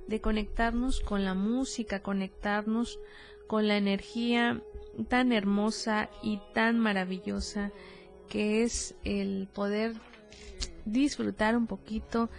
de 0.06 0.20
conectarnos 0.20 1.00
con 1.00 1.24
la 1.24 1.34
música, 1.34 2.00
conectarnos 2.00 3.00
con 3.48 3.66
la 3.66 3.76
energía 3.76 4.62
tan 5.08 5.32
hermosa 5.32 6.08
y 6.22 6.40
tan 6.54 6.78
maravillosa 6.78 7.72
que 8.28 8.62
es 8.62 8.94
el 9.04 9.48
poder 9.52 9.94
disfrutar 10.84 11.56
un 11.56 11.66
poquito 11.66 12.30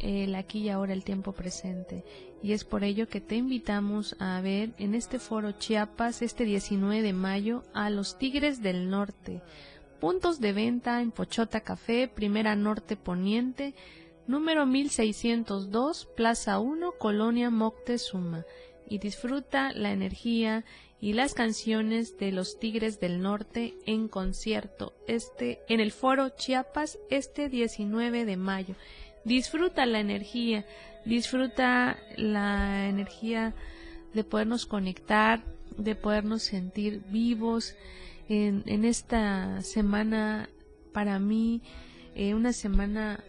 el 0.00 0.34
aquí 0.34 0.60
y 0.60 0.68
ahora, 0.70 0.92
el 0.92 1.04
tiempo 1.04 1.32
presente. 1.32 2.04
Y 2.44 2.52
es 2.52 2.64
por 2.64 2.84
ello 2.84 3.08
que 3.08 3.22
te 3.22 3.36
invitamos 3.36 4.16
a 4.18 4.38
ver 4.42 4.74
en 4.76 4.94
este 4.94 5.18
foro 5.18 5.52
Chiapas, 5.52 6.20
este 6.20 6.44
19 6.44 7.00
de 7.00 7.14
mayo, 7.14 7.62
a 7.72 7.88
los 7.88 8.18
Tigres 8.18 8.60
del 8.60 8.90
Norte. 8.90 9.40
Puntos 9.98 10.40
de 10.40 10.52
venta 10.52 11.00
en 11.00 11.10
Pochota 11.10 11.62
Café, 11.62 12.06
Primera 12.06 12.54
Norte 12.54 12.96
Poniente, 12.96 13.72
número 14.26 14.66
1602, 14.66 16.04
Plaza 16.14 16.58
1, 16.58 16.92
Colonia 16.98 17.48
Moctezuma. 17.48 18.44
Y 18.90 18.98
disfruta 18.98 19.72
la 19.72 19.92
energía 19.92 20.66
y 21.00 21.14
las 21.14 21.32
canciones 21.32 22.18
de 22.18 22.30
los 22.30 22.58
Tigres 22.58 23.00
del 23.00 23.22
Norte 23.22 23.74
en 23.86 24.06
concierto 24.06 24.92
este 25.06 25.60
en 25.68 25.80
el 25.80 25.92
Foro 25.92 26.28
Chiapas 26.28 26.98
este 27.08 27.48
19 27.48 28.26
de 28.26 28.36
mayo. 28.36 28.74
Disfruta 29.24 29.86
la 29.86 30.00
energía, 30.00 30.66
disfruta 31.04 31.96
la 32.16 32.88
energía 32.88 33.54
de 34.12 34.24
podernos 34.24 34.66
conectar, 34.66 35.42
de 35.76 35.94
podernos 35.94 36.42
sentir 36.42 37.02
vivos 37.08 37.74
en, 38.28 38.62
en 38.66 38.84
esta 38.84 39.62
semana. 39.62 40.48
Para 40.92 41.18
mí 41.18 41.62
eh, 42.14 42.34
una 42.34 42.52
semana 42.52 43.24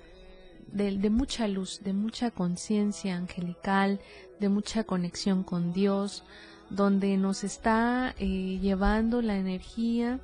de, 0.67 0.97
de, 0.97 1.09
mucha 1.09 1.47
luz, 1.47 1.81
de 1.83 1.93
mucha 1.93 2.29
conciencia 2.29 3.15
angelical, 3.15 3.99
de 4.39 4.49
mucha 4.49 4.83
conexión 4.83 5.43
con 5.43 5.73
Dios, 5.73 6.23
donde 6.69 7.17
nos 7.17 7.43
está 7.43 8.13
eh, 8.19 8.59
llevando 8.61 9.21
la 9.21 9.37
energía 9.37 10.19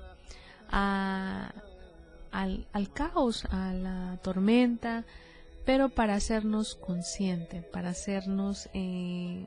a, 0.69 1.53
al, 2.31 2.67
al 2.73 2.91
caos, 2.91 3.45
a 3.45 3.73
la 3.73 4.19
tormenta, 4.21 5.05
pero 5.65 5.89
para 5.89 6.15
hacernos 6.15 6.75
consciente, 6.75 7.61
para 7.61 7.89
hacernos 7.89 8.69
eh, 8.73 9.45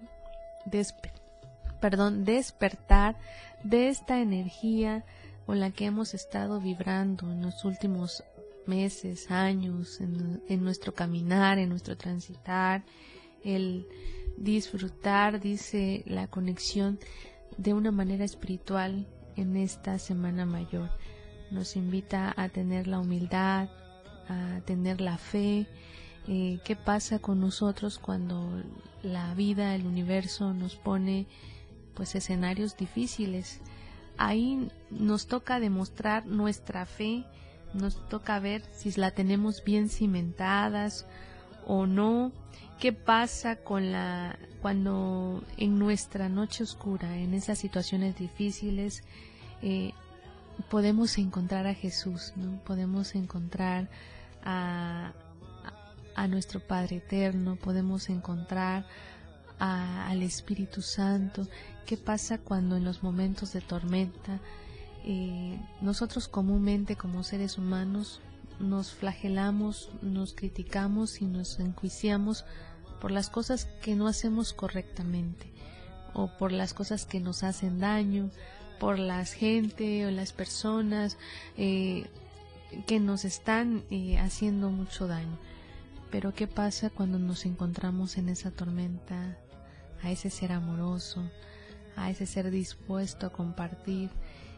perdón, 1.81 2.25
despertar 2.25 3.17
de 3.63 3.89
esta 3.89 4.21
energía 4.21 5.05
con 5.47 5.61
la 5.61 5.71
que 5.71 5.87
hemos 5.87 6.15
estado 6.15 6.61
vibrando 6.61 7.31
en 7.31 7.43
los 7.43 7.65
últimos 7.65 8.25
meses, 8.67 9.31
años, 9.31 10.01
en 10.01 10.65
nuestro 10.65 10.95
caminar, 10.95 11.59
en 11.59 11.69
nuestro 11.69 11.97
transitar, 11.97 12.83
el 13.45 13.87
disfrutar, 14.39 15.41
dice 15.41 16.03
la 16.07 16.27
conexión 16.29 16.99
de 17.59 17.75
una 17.75 17.91
manera 17.91 18.25
espiritual 18.25 19.07
en 19.37 19.57
esta 19.57 19.99
semana 19.99 20.47
mayor. 20.47 20.91
Nos 21.51 21.77
invita 21.77 22.33
a 22.37 22.49
tener 22.49 22.87
la 22.87 22.99
humildad, 22.99 23.69
a 24.29 24.61
tener 24.65 25.01
la 25.01 25.19
fe, 25.19 25.67
eh, 26.27 26.59
qué 26.65 26.77
pasa 26.77 27.19
con 27.19 27.41
nosotros 27.41 27.99
cuando 27.99 28.63
la 29.03 29.35
vida, 29.35 29.75
el 29.75 29.87
universo 29.87 30.55
nos 30.55 30.77
pone 30.77 31.27
pues 31.95 32.15
escenarios 32.15 32.77
difíciles. 32.77 33.61
Ahí 34.17 34.71
nos 34.91 35.27
toca 35.27 35.61
demostrar 35.61 36.27
nuestra 36.27 36.87
fe, 36.87 37.25
nos 37.75 38.09
toca 38.09 38.39
ver 38.39 38.63
si 38.73 38.93
la 38.93 39.11
tenemos 39.11 39.63
bien 39.65 39.89
cimentadas 39.89 41.07
o 41.67 41.87
no. 41.87 42.33
¿Qué 42.81 42.93
pasa 42.93 43.57
con 43.57 43.93
la 43.93 44.39
cuando 44.63 45.45
en 45.59 45.79
nuestra 45.79 46.29
noche 46.29 46.65
oscura, 46.65 47.19
en 47.19 47.35
esas 47.35 47.59
situaciones 47.59 48.17
difíciles, 48.17 49.03
eh, 49.63 49.93
podemos 50.71 51.19
encontrar 51.19 51.67
a 51.67 51.75
Jesús, 51.75 52.33
¿no? 52.37 52.59
Podemos 52.65 53.15
encontrar 53.15 53.89
a, 54.43 55.13
a 56.15 56.29
nuestro 56.29 56.61
Padre 56.61 56.97
Eterno, 56.97 57.57
podemos 57.57 58.09
encontrar 58.09 58.87
al 59.59 60.23
Espíritu 60.23 60.83
Santo. 60.83 61.47
¿Qué 61.87 61.97
pasa 61.97 62.39
cuando 62.39 62.77
en 62.77 62.85
los 62.85 63.03
momentos 63.03 63.53
de 63.53 63.61
tormenta 63.61 64.41
eh, 65.05 65.59
nosotros 65.81 66.29
comúnmente 66.29 66.97
como 66.97 67.23
seres 67.23 67.59
humanos 67.59 68.21
nos 68.59 68.93
flagelamos, 68.93 69.91
nos 70.03 70.33
criticamos 70.33 71.21
y 71.21 71.27
nos 71.27 71.59
enjuiciamos 71.61 72.45
por 73.01 73.11
las 73.11 73.29
cosas 73.29 73.67
que 73.83 73.97
no 73.97 74.07
hacemos 74.07 74.53
correctamente 74.53 75.53
o 76.15 76.29
por 76.39 76.53
las 76.53 76.73
cosas 76.73 77.05
que 77.05 77.21
nos 77.21 77.43
hacen 77.43 77.81
daño, 77.81 78.31
por 78.79 78.99
la 78.99 79.25
gente 79.25 80.07
o 80.07 80.11
las 80.11 80.33
personas 80.33 81.19
eh, 81.57 82.07
que 82.87 83.01
nos 83.01 83.25
están 83.25 83.85
eh, 83.91 84.19
haciendo 84.19 84.71
mucho 84.71 85.07
daño. 85.07 85.39
Pero 86.15 86.33
¿qué 86.33 86.47
pasa 86.47 86.91
cuando 86.91 87.19
nos 87.19 87.45
encontramos 87.45 88.19
en 88.19 88.29
esa 88.29 88.53
tormenta 88.53 89.37
a 90.01 90.13
ese 90.13 90.31
ser 90.31 90.53
amoroso, 90.53 91.29
a 91.97 92.09
ese 92.09 92.25
ser 92.25 92.53
dispuesto 92.53 93.27
a 93.27 93.33
compartir. 93.33 94.11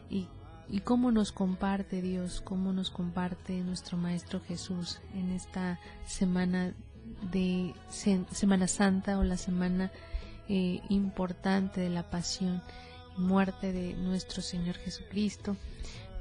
Y, 0.07 0.27
y 0.69 0.81
cómo 0.81 1.11
nos 1.11 1.31
comparte 1.31 2.03
Dios, 2.03 2.41
cómo 2.41 2.73
nos 2.73 2.91
comparte 2.91 3.59
nuestro 3.61 3.97
Maestro 3.97 4.39
Jesús 4.39 4.99
en 5.15 5.31
esta 5.31 5.79
semana 6.05 6.75
de 7.31 7.73
Semana 7.89 8.67
Santa 8.67 9.17
o 9.17 9.23
la 9.23 9.37
semana 9.37 9.91
eh, 10.47 10.81
importante 10.89 11.81
de 11.81 11.89
la 11.89 12.07
pasión 12.11 12.61
y 13.17 13.21
muerte 13.21 13.73
de 13.73 13.95
nuestro 13.95 14.43
Señor 14.43 14.75
Jesucristo. 14.75 15.57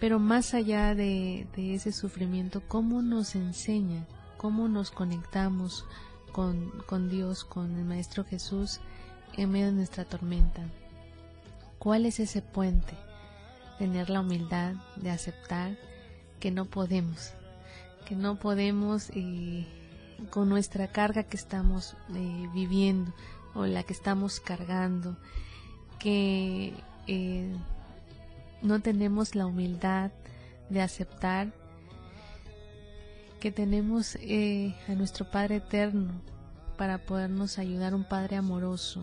Pero 0.01 0.19
más 0.19 0.55
allá 0.55 0.95
de, 0.95 1.47
de 1.55 1.75
ese 1.75 1.93
sufrimiento, 1.93 2.63
¿cómo 2.67 3.03
nos 3.03 3.35
enseña 3.35 4.07
cómo 4.37 4.69
nos 4.69 4.91
conectamos 4.91 5.85
con, 6.33 7.09
Dios, 7.09 7.45
con 7.45 7.77
el 7.77 7.85
Maestro 7.85 8.25
Jesús 8.25 8.81
en 9.37 9.51
medio 9.51 9.67
de 9.67 9.73
nuestra 9.73 10.05
tormenta. 10.05 10.63
¿Cuál 11.79 12.05
es 12.05 12.21
ese 12.21 12.43
puente? 12.43 12.95
Tener 13.79 14.11
la 14.11 14.21
humildad 14.21 14.75
de 14.97 15.11
aceptar 15.11 15.77
que 16.41 16.51
no 16.51 16.67
podemos, 16.67 17.33
que 18.07 18.15
no 18.15 18.39
podemos 18.39 19.11
eh, 19.15 19.67
con 20.31 20.49
nuestra 20.49 20.89
carga 20.89 21.23
que 21.23 21.37
estamos 21.37 21.97
eh, 22.15 22.49
viviendo 22.53 23.13
o 23.55 23.67
la 23.67 23.83
que 23.83 23.93
estamos 23.93 24.41
cargando, 24.41 25.17
que 25.99 26.75
eh, 27.07 27.55
no 28.63 28.81
tenemos 28.81 29.35
la 29.35 29.47
humildad 29.47 30.11
de 30.69 30.83
aceptar 30.83 31.53
que 33.41 33.53
tenemos 33.53 34.17
eh, 34.17 34.75
a 34.89 34.93
nuestro 34.93 35.31
Padre 35.31 35.57
Eterno 35.57 36.13
para 36.77 36.99
podernos 36.99 37.59
ayudar, 37.59 37.95
un 37.95 38.05
Padre 38.05 38.37
amoroso. 38.37 39.03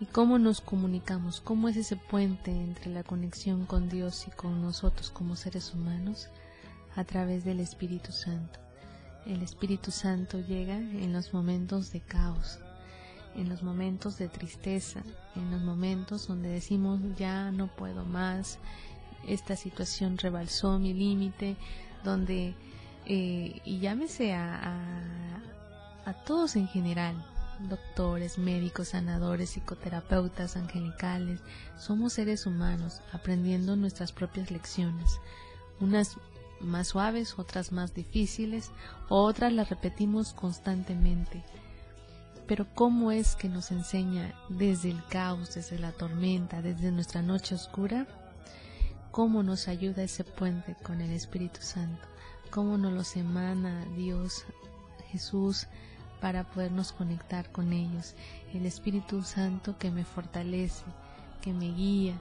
¿Y 0.00 0.06
cómo 0.06 0.38
nos 0.38 0.60
comunicamos? 0.60 1.40
¿Cómo 1.40 1.68
es 1.68 1.76
ese 1.76 1.96
puente 1.96 2.50
entre 2.50 2.90
la 2.90 3.04
conexión 3.04 3.66
con 3.66 3.88
Dios 3.88 4.26
y 4.26 4.30
con 4.32 4.60
nosotros 4.60 5.10
como 5.10 5.36
seres 5.36 5.74
humanos? 5.74 6.28
A 6.96 7.04
través 7.04 7.44
del 7.44 7.60
Espíritu 7.60 8.12
Santo. 8.12 8.58
El 9.26 9.42
Espíritu 9.42 9.90
Santo 9.90 10.40
llega 10.40 10.76
en 10.76 11.12
los 11.12 11.32
momentos 11.32 11.92
de 11.92 12.00
caos, 12.00 12.58
en 13.36 13.48
los 13.48 13.62
momentos 13.62 14.18
de 14.18 14.28
tristeza, 14.28 15.02
en 15.36 15.50
los 15.52 15.62
momentos 15.62 16.26
donde 16.26 16.48
decimos 16.48 17.00
ya 17.16 17.52
no 17.52 17.68
puedo 17.68 18.04
más, 18.04 18.58
esta 19.26 19.54
situación 19.54 20.18
rebalsó 20.18 20.78
mi 20.78 20.92
límite, 20.92 21.56
donde 22.04 22.54
eh, 23.06 23.60
y 23.64 23.80
llámese 23.80 24.32
a, 24.34 24.76
a, 26.04 26.12
todos 26.24 26.56
en 26.56 26.68
general, 26.68 27.14
doctores, 27.68 28.38
médicos, 28.38 28.88
sanadores, 28.88 29.50
psicoterapeutas, 29.50 30.56
angelicales, 30.56 31.40
somos 31.76 32.12
seres 32.12 32.46
humanos 32.46 33.00
aprendiendo 33.12 33.76
nuestras 33.76 34.12
propias 34.12 34.50
lecciones, 34.50 35.18
unas 35.80 36.16
más 36.60 36.88
suaves, 36.88 37.38
otras 37.38 37.72
más 37.72 37.92
difíciles, 37.92 38.70
otras 39.08 39.52
las 39.52 39.68
repetimos 39.68 40.32
constantemente. 40.32 41.42
Pero 42.46 42.66
¿cómo 42.74 43.12
es 43.12 43.34
que 43.34 43.48
nos 43.48 43.70
enseña 43.70 44.34
desde 44.48 44.90
el 44.90 45.04
caos, 45.06 45.54
desde 45.54 45.78
la 45.78 45.92
tormenta, 45.92 46.62
desde 46.62 46.92
nuestra 46.92 47.22
noche 47.22 47.54
oscura? 47.54 48.06
¿Cómo 49.10 49.42
nos 49.42 49.68
ayuda 49.68 50.02
ese 50.02 50.24
puente 50.24 50.76
con 50.82 51.00
el 51.00 51.10
Espíritu 51.10 51.60
Santo? 51.62 52.11
Cómo 52.52 52.76
nos 52.76 52.92
los 52.92 53.16
emana 53.16 53.86
Dios, 53.96 54.44
Jesús, 55.10 55.66
para 56.20 56.44
podernos 56.44 56.92
conectar 56.92 57.50
con 57.50 57.72
ellos. 57.72 58.14
El 58.52 58.66
Espíritu 58.66 59.22
Santo 59.22 59.78
que 59.78 59.90
me 59.90 60.04
fortalece, 60.04 60.84
que 61.40 61.52
me 61.54 61.72
guía, 61.72 62.14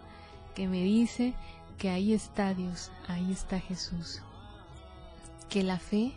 que 0.56 0.70
me 0.70 0.82
dice 0.82 1.36
que 1.78 1.90
ahí 1.90 2.14
está 2.14 2.54
Dios, 2.54 2.92
ahí 3.08 3.32
está 3.32 3.60
Jesús. 3.60 4.22
Que 5.50 5.64
la 5.64 5.78
fe 5.78 6.14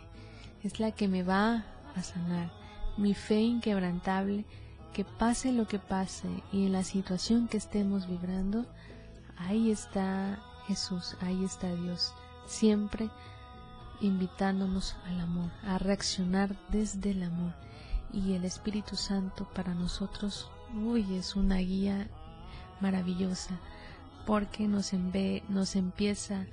es 0.63 0.79
la 0.79 0.91
que 0.91 1.09
me 1.09 1.21
va 1.21 1.65
a 1.93 2.01
sanar, 2.01 2.51
mi 2.97 3.13
fe 3.13 3.41
inquebrantable, 3.41 4.45
que 4.93 5.03
pase 5.03 5.51
lo 5.51 5.67
que 5.67 5.77
pase 5.77 6.29
y 6.53 6.67
en 6.67 6.71
la 6.71 6.85
situación 6.85 7.49
que 7.49 7.57
estemos 7.57 8.07
vibrando, 8.07 8.65
ahí 9.37 9.71
está 9.71 10.39
Jesús, 10.67 11.17
ahí 11.19 11.43
está 11.43 11.75
Dios, 11.75 12.13
siempre 12.47 13.09
invitándonos 14.01 14.95
al 15.05 15.19
amor, 15.21 15.51
a 15.63 15.77
reaccionar 15.77 16.55
desde 16.69 17.11
el 17.11 17.23
amor. 17.23 17.53
Y 18.13 18.33
el 18.33 18.45
Espíritu 18.45 18.95
Santo 18.95 19.47
para 19.53 19.73
nosotros, 19.73 20.49
uy, 20.73 21.15
es 21.15 21.35
una 21.35 21.57
guía 21.57 22.07
maravillosa, 22.79 23.59
porque 24.25 24.67
nos, 24.67 24.91
nos 25.49 25.75
empieza 25.75 26.45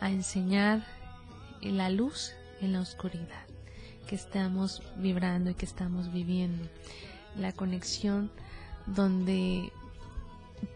a 0.00 0.10
enseñar 0.10 0.84
la 1.60 1.88
luz 1.90 2.32
en 2.60 2.72
la 2.72 2.80
oscuridad 2.80 3.46
que 4.06 4.16
estamos 4.16 4.82
vibrando 4.96 5.50
y 5.50 5.54
que 5.54 5.66
estamos 5.66 6.12
viviendo. 6.12 6.68
La 7.36 7.52
conexión 7.52 8.30
donde 8.86 9.72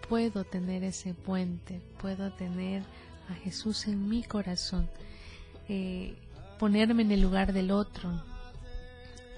puedo 0.08 0.44
tener 0.44 0.84
ese 0.84 1.14
puente, 1.14 1.80
puedo 2.00 2.32
tener 2.32 2.82
a 3.28 3.34
Jesús 3.34 3.86
en 3.88 4.08
mi 4.08 4.22
corazón, 4.22 4.88
eh, 5.68 6.16
ponerme 6.58 7.02
en 7.02 7.12
el 7.12 7.20
lugar 7.20 7.52
del 7.52 7.70
otro. 7.70 8.10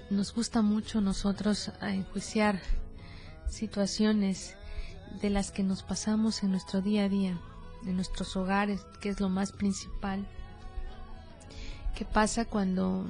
Nos 0.09 0.33
gusta 0.33 0.61
mucho 0.61 1.01
nosotros 1.01 1.71
enjuiciar 1.81 2.59
situaciones 3.47 4.55
de 5.21 5.29
las 5.29 5.51
que 5.51 5.63
nos 5.63 5.83
pasamos 5.83 6.43
en 6.43 6.51
nuestro 6.51 6.81
día 6.81 7.05
a 7.05 7.09
día, 7.09 7.39
en 7.85 7.95
nuestros 7.95 8.35
hogares, 8.35 8.81
que 9.01 9.09
es 9.09 9.19
lo 9.19 9.29
más 9.29 9.51
principal. 9.51 10.25
¿Qué 11.95 12.05
pasa 12.05 12.45
cuando 12.45 13.05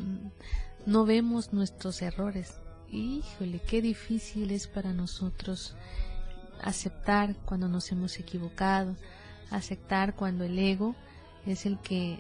no 0.86 1.06
vemos 1.06 1.54
nuestros 1.54 2.02
errores? 2.02 2.56
Híjole, 2.92 3.60
qué 3.60 3.82
difícil 3.82 4.52
es 4.52 4.68
para 4.68 4.94
nosotros 4.94 5.76
aceptar 6.62 7.36
cuando 7.46 7.68
nos 7.68 7.92
hemos 7.92 8.18
equivocado, 8.20 8.96
aceptar 9.52 10.16
cuando 10.16 10.44
el 10.44 10.58
ego 10.58 10.96
es 11.46 11.66
el 11.66 11.78
que 11.80 12.20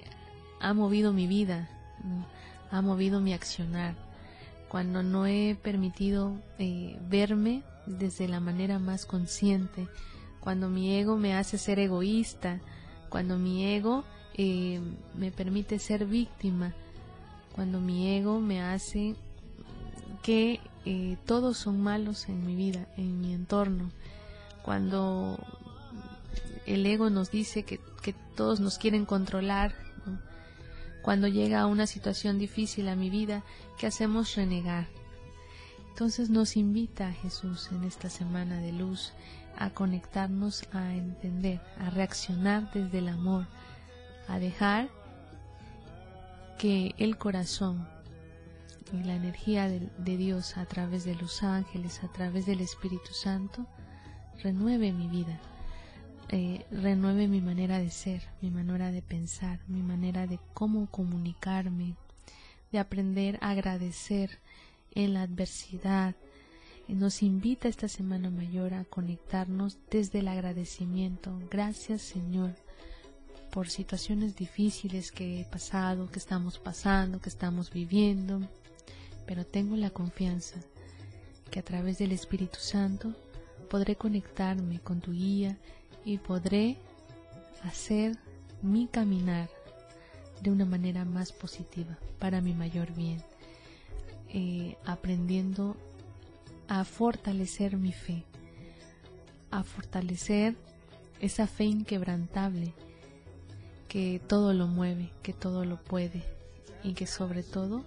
ha 0.59 0.73
movido 0.73 1.13
mi 1.13 1.27
vida, 1.27 1.69
ha 2.71 2.81
movido 2.81 3.21
mi 3.21 3.33
accionar, 3.33 3.95
cuando 4.67 5.03
no 5.03 5.25
he 5.25 5.57
permitido 5.61 6.39
eh, 6.59 6.97
verme 7.09 7.63
desde 7.85 8.27
la 8.27 8.39
manera 8.39 8.79
más 8.79 9.05
consciente, 9.05 9.87
cuando 10.39 10.69
mi 10.69 10.95
ego 10.95 11.17
me 11.17 11.35
hace 11.35 11.57
ser 11.57 11.79
egoísta, 11.79 12.59
cuando 13.09 13.37
mi 13.37 13.65
ego 13.65 14.03
eh, 14.35 14.79
me 15.15 15.31
permite 15.31 15.79
ser 15.79 16.05
víctima, 16.05 16.73
cuando 17.53 17.81
mi 17.81 18.15
ego 18.15 18.39
me 18.39 18.61
hace 18.61 19.15
que 20.21 20.59
eh, 20.85 21.17
todos 21.25 21.57
son 21.57 21.81
malos 21.81 22.29
en 22.29 22.45
mi 22.45 22.55
vida, 22.55 22.87
en 22.95 23.19
mi 23.19 23.33
entorno, 23.33 23.91
cuando 24.63 25.37
el 26.65 26.85
ego 26.85 27.09
nos 27.09 27.31
dice 27.31 27.63
que, 27.63 27.79
todos 28.35 28.61
nos 28.61 28.77
quieren 28.77 29.05
controlar, 29.05 29.75
cuando 31.01 31.27
llega 31.27 31.65
una 31.65 31.87
situación 31.87 32.37
difícil 32.37 32.87
a 32.89 32.95
mi 32.95 33.09
vida, 33.09 33.43
que 33.77 33.87
hacemos 33.87 34.35
renegar. 34.35 34.87
Entonces 35.89 36.29
nos 36.29 36.55
invita 36.55 37.11
Jesús 37.11 37.69
en 37.71 37.83
esta 37.83 38.09
semana 38.09 38.61
de 38.61 38.71
luz 38.71 39.13
a 39.57 39.69
conectarnos, 39.71 40.63
a 40.71 40.93
entender, 40.95 41.61
a 41.79 41.89
reaccionar 41.89 42.71
desde 42.73 42.99
el 42.99 43.09
amor, 43.09 43.47
a 44.27 44.39
dejar 44.39 44.89
que 46.57 46.93
el 46.97 47.17
corazón 47.17 47.87
y 48.93 49.03
la 49.03 49.15
energía 49.15 49.67
de, 49.67 49.89
de, 49.97 50.17
Dios 50.17 50.57
a 50.57 50.65
través 50.65 51.03
de 51.03 51.15
los 51.15 51.43
ángeles, 51.43 52.03
a 52.03 52.07
través 52.07 52.45
del 52.45 52.61
Espíritu 52.61 53.13
Santo, 53.13 53.65
renueve 54.41 54.91
mi 54.91 55.07
vida, 55.07 55.39
eh, 56.31 56.65
renueve 56.71 57.27
mi 57.27 57.41
manera 57.41 57.79
de 57.79 57.89
ser, 57.89 58.21
mi 58.41 58.51
manera 58.51 58.91
de 58.91 59.01
pensar, 59.01 59.59
mi 59.67 59.81
manera 59.81 60.27
de 60.27 60.39
cómo 60.53 60.87
comunicarme, 60.91 61.95
de 62.71 62.79
aprender 62.79 63.39
a 63.41 63.49
agradecer 63.49 64.39
en 64.91 65.15
la 65.15 65.23
adversidad. 65.23 66.15
Nos 66.87 67.23
invita 67.23 67.67
esta 67.67 67.87
Semana 67.87 68.29
Mayor 68.29 68.73
a 68.73 68.85
conectarnos 68.85 69.77
desde 69.89 70.19
el 70.19 70.27
agradecimiento. 70.27 71.31
Gracias 71.49 72.01
Señor 72.01 72.55
por 73.51 73.69
situaciones 73.69 74.35
difíciles 74.35 75.11
que 75.11 75.41
he 75.41 75.45
pasado, 75.45 76.11
que 76.11 76.19
estamos 76.19 76.59
pasando, 76.59 77.19
que 77.19 77.29
estamos 77.29 77.71
viviendo, 77.71 78.41
pero 79.25 79.45
tengo 79.45 79.75
la 79.75 79.89
confianza 79.89 80.59
que 81.49 81.59
a 81.59 81.63
través 81.63 81.97
del 81.97 82.11
Espíritu 82.11 82.59
Santo 82.59 83.15
podré 83.69 83.95
conectarme 83.95 84.79
con 84.79 85.01
tu 85.01 85.11
guía 85.11 85.57
y 86.05 86.17
podré 86.17 86.77
hacer 87.63 88.17
mi 88.61 88.87
caminar 88.87 89.49
de 90.41 90.51
una 90.51 90.65
manera 90.65 91.05
más 91.05 91.31
positiva 91.31 91.97
para 92.19 92.41
mi 92.41 92.53
mayor 92.53 92.93
bien, 92.93 93.21
eh, 94.29 94.77
aprendiendo 94.85 95.75
a 96.67 96.83
fortalecer 96.83 97.77
mi 97.77 97.91
fe, 97.91 98.23
a 99.51 99.63
fortalecer 99.63 100.55
esa 101.19 101.47
fe 101.47 101.65
inquebrantable 101.65 102.73
que 103.87 104.21
todo 104.25 104.53
lo 104.53 104.67
mueve, 104.67 105.11
que 105.23 105.33
todo 105.33 105.65
lo 105.65 105.81
puede 105.81 106.23
y 106.83 106.93
que 106.93 107.07
sobre 107.07 107.43
todo 107.43 107.83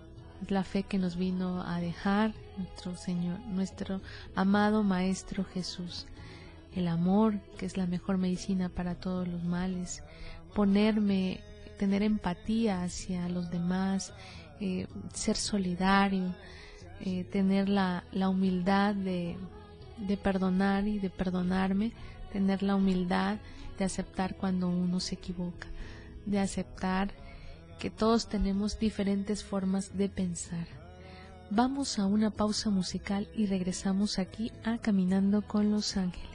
la 0.49 0.65
fe 0.65 0.83
que 0.83 0.99
nos 0.99 1.17
vino 1.17 1.63
a 1.63 1.81
dejar 1.81 2.35
nuestro 2.59 2.97
Señor, 2.97 3.39
nuestro 3.41 4.01
amado 4.35 4.83
Maestro 4.83 5.45
Jesús. 5.45 6.07
El 6.75 6.89
amor, 6.89 7.39
que 7.59 7.67
es 7.67 7.77
la 7.77 7.87
mejor 7.87 8.19
medicina 8.19 8.69
para 8.69 8.95
todos 8.95 9.29
los 9.29 9.43
males. 9.45 10.03
Ponerme, 10.55 11.41
tener 11.79 12.03
empatía 12.03 12.83
hacia 12.83 13.29
los 13.29 13.51
demás, 13.51 14.13
eh, 14.61 14.87
ser 15.13 15.37
solidario, 15.37 16.35
eh, 17.01 17.25
tener 17.25 17.69
la, 17.69 18.05
la 18.13 18.29
humildad 18.29 18.95
de, 18.95 19.37
de 19.99 20.17
perdonar 20.17 20.87
y 20.87 20.99
de 20.99 21.11
perdonarme, 21.11 21.93
tener 22.33 22.63
la 22.63 22.77
humildad 22.77 23.39
de 23.79 23.85
aceptar 23.85 24.37
cuando 24.37 24.69
uno 24.69 25.01
se 25.01 25.17
equivoca, 25.17 25.67
de 26.27 26.39
aceptar 26.39 27.11
que 27.79 27.91
todos 27.91 28.29
tenemos 28.29 28.79
diferentes 28.79 29.43
formas 29.43 29.97
de 29.97 30.09
pensar. 30.09 30.67
Vamos 31.51 31.99
a 31.99 32.07
una 32.07 32.31
pausa 32.31 32.71
musical 32.71 33.29
y 33.35 33.47
regresamos 33.47 34.19
aquí 34.19 34.53
a 34.65 34.79
Caminando 34.79 35.43
con 35.43 35.71
los 35.71 35.97
Ángeles. 35.97 36.32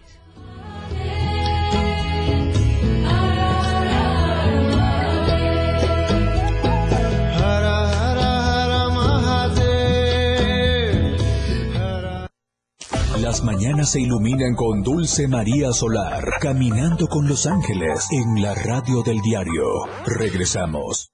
Las 13.38 13.46
mañanas 13.46 13.92
se 13.92 14.00
iluminan 14.02 14.56
con 14.56 14.82
Dulce 14.82 15.28
María 15.28 15.72
Solar, 15.72 16.28
caminando 16.42 17.08
con 17.08 17.28
los 17.28 17.46
ángeles 17.46 18.08
en 18.10 18.42
la 18.42 18.56
radio 18.56 19.04
del 19.04 19.22
diario. 19.22 19.64
Regresamos. 20.08 21.12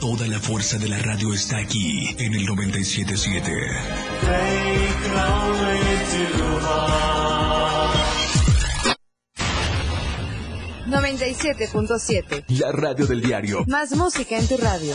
Toda 0.00 0.26
la 0.28 0.38
fuerza 0.38 0.78
de 0.78 0.88
la 0.88 0.98
radio 0.98 1.34
está 1.34 1.58
aquí 1.58 2.16
en 2.18 2.32
el 2.32 2.46
977. 2.46 3.52
97.7. 10.86 12.44
La 12.58 12.72
radio 12.72 13.06
del 13.06 13.20
diario. 13.20 13.62
Más 13.66 13.94
música 13.94 14.38
en 14.38 14.48
tu 14.48 14.56
radio. 14.56 14.94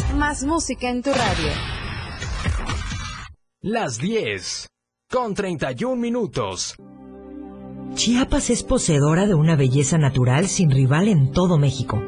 Más 0.21 0.43
música 0.43 0.87
en 0.87 1.01
tu 1.01 1.09
radio. 1.11 1.49
Las 3.63 3.97
10, 3.97 4.67
con 5.09 5.33
31 5.33 5.95
minutos. 5.95 6.75
Chiapas 7.95 8.51
es 8.51 8.61
poseedora 8.61 9.25
de 9.25 9.33
una 9.33 9.55
belleza 9.55 9.97
natural 9.97 10.47
sin 10.47 10.69
rival 10.69 11.07
en 11.07 11.31
todo 11.31 11.57
México. 11.57 11.99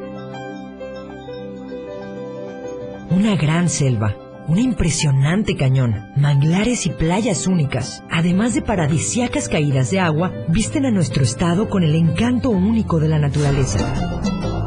Una 3.10 3.36
gran 3.36 3.68
selva, 3.68 4.16
un 4.48 4.60
impresionante 4.60 5.58
cañón, 5.58 6.12
manglares 6.16 6.86
y 6.86 6.92
playas 6.92 7.48
únicas, 7.48 8.04
además 8.12 8.54
de 8.54 8.62
paradisiacas 8.62 9.50
caídas 9.50 9.90
de 9.90 10.02
agua, 10.02 10.32
visten 10.50 10.86
a 10.86 10.92
nuestro 10.92 11.24
estado 11.24 11.68
con 11.68 11.82
el 11.82 11.96
encanto 11.96 12.52
único 12.52 13.00
de 13.00 13.08
la 13.08 13.18
naturaleza. 13.18 14.22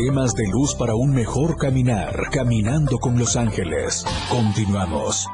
Temas 0.00 0.32
de 0.36 0.46
luz 0.46 0.76
para 0.76 0.94
un 0.94 1.10
mejor 1.10 1.56
caminar. 1.56 2.30
Caminando 2.30 2.98
con 2.98 3.18
los 3.18 3.34
ángeles. 3.34 4.04
Continuamos. 4.30 5.26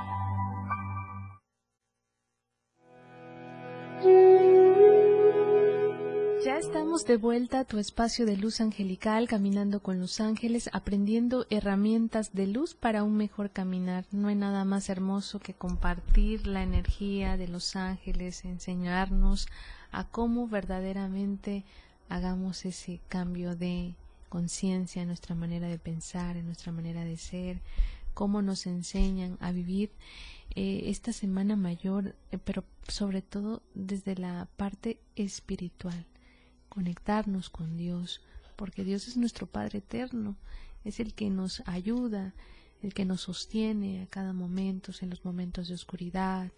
Ya 6.47 6.57
estamos 6.57 7.05
de 7.05 7.19
vuelta 7.19 7.59
a 7.59 7.65
tu 7.67 7.79
espacio 7.79 8.25
de 8.25 8.39
luz 8.39 8.63
angelical, 8.63 9.29
caminando 9.29 9.81
con 9.81 10.01
los 10.01 10.19
ángeles, 10.23 10.71
aprendiendo 10.73 11.45
herramientas 11.51 12.33
de 12.33 12.47
luz 12.47 12.75
para 12.75 13.03
un 13.03 13.19
mejor 13.19 13.51
caminar. 13.51 14.07
No 14.13 14.29
hay 14.29 14.35
nada 14.35 14.65
más 14.65 14.89
hermoso 14.89 15.41
que 15.41 15.53
compartir 15.53 16.47
la 16.47 16.63
energía 16.63 17.37
de 17.37 17.49
los 17.49 17.77
ángeles, 17.77 18.47
enseñarnos 18.47 19.47
a 19.93 20.05
cómo 20.09 20.49
verdaderamente 20.49 21.67
hagamos 22.09 22.65
ese 22.65 23.03
cambio 23.11 23.57
de 23.57 23.95
conciencia 24.35 25.01
en 25.01 25.07
nuestra 25.07 25.37
manera 25.37 25.69
de 25.69 25.79
pensar, 25.79 26.37
en 26.37 26.47
nuestra 26.47 26.73
manera 26.73 27.05
de 27.05 27.17
ser, 27.17 27.63
cómo 28.15 28.43
nos 28.43 28.67
enseñan 28.67 29.39
a 29.39 29.53
vivir 29.53 29.93
eh, 30.57 30.87
esta 30.87 31.13
semana 31.13 31.55
mayor, 31.55 32.17
eh, 32.33 32.39
pero 32.45 32.65
sobre 32.89 33.23
todo 33.23 33.63
desde 33.75 34.17
la 34.17 34.49
parte 34.57 34.99
espiritual 35.15 36.05
conectarnos 36.69 37.49
con 37.49 37.77
Dios, 37.77 38.23
porque 38.57 38.83
Dios 38.83 39.07
es 39.07 39.17
nuestro 39.17 39.47
Padre 39.47 39.79
eterno, 39.79 40.35
es 40.83 40.99
el 40.99 41.15
que 41.15 41.31
nos 41.31 41.63
ayuda, 41.67 42.35
el 42.83 42.93
que 42.93 43.05
nos 43.05 43.21
sostiene 43.21 44.03
a 44.03 44.07
cada 44.09 44.33
momento, 44.33 44.91
en 45.01 45.11
los 45.11 45.25
momentos 45.25 45.69
de 45.69 45.75
oscuridad. 45.75 46.51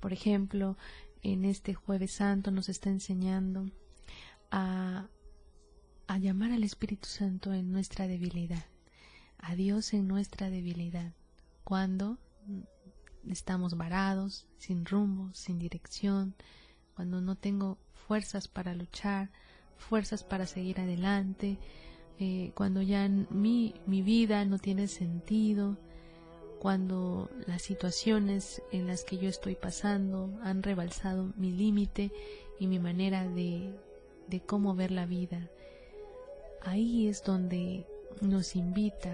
Por 0.00 0.12
ejemplo, 0.12 0.76
en 1.22 1.46
este 1.46 1.72
jueves 1.72 2.12
santo 2.12 2.50
nos 2.50 2.68
está 2.68 2.90
enseñando 2.90 3.70
a, 4.50 5.08
a 6.12 6.18
llamar 6.18 6.52
al 6.52 6.62
Espíritu 6.62 7.08
Santo 7.08 7.54
en 7.54 7.72
nuestra 7.72 8.06
debilidad, 8.06 8.66
a 9.38 9.54
Dios 9.54 9.94
en 9.94 10.06
nuestra 10.06 10.50
debilidad, 10.50 11.14
cuando 11.64 12.18
estamos 13.26 13.78
varados, 13.78 14.46
sin 14.58 14.84
rumbo, 14.84 15.32
sin 15.32 15.58
dirección, 15.58 16.34
cuando 16.94 17.22
no 17.22 17.36
tengo 17.36 17.78
fuerzas 17.94 18.46
para 18.46 18.74
luchar, 18.74 19.30
fuerzas 19.78 20.22
para 20.22 20.46
seguir 20.46 20.80
adelante, 20.80 21.56
eh, 22.18 22.52
cuando 22.54 22.82
ya 22.82 23.08
mi, 23.08 23.74
mi 23.86 24.02
vida 24.02 24.44
no 24.44 24.58
tiene 24.58 24.88
sentido, 24.88 25.78
cuando 26.58 27.30
las 27.46 27.62
situaciones 27.62 28.60
en 28.70 28.86
las 28.86 29.04
que 29.04 29.16
yo 29.16 29.30
estoy 29.30 29.54
pasando 29.54 30.38
han 30.42 30.62
rebalsado 30.62 31.32
mi 31.38 31.52
límite 31.52 32.12
y 32.60 32.66
mi 32.66 32.78
manera 32.78 33.26
de, 33.26 33.74
de 34.28 34.40
cómo 34.40 34.74
ver 34.74 34.90
la 34.90 35.06
vida. 35.06 35.48
Ahí 36.64 37.08
es 37.08 37.24
donde 37.24 37.86
nos 38.20 38.54
invita 38.54 39.10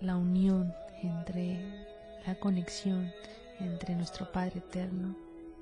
la 0.00 0.16
unión 0.16 0.72
entre 1.02 1.60
la 2.26 2.38
conexión 2.38 3.12
entre 3.60 3.94
nuestro 3.94 4.30
Padre 4.32 4.58
Eterno 4.60 5.16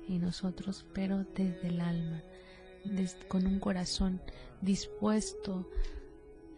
y 0.07 0.19
nosotros, 0.19 0.85
pero 0.93 1.25
desde 1.35 1.67
el 1.67 1.81
alma 1.81 2.21
con 3.27 3.45
un 3.45 3.59
corazón 3.59 4.21
dispuesto 4.61 5.69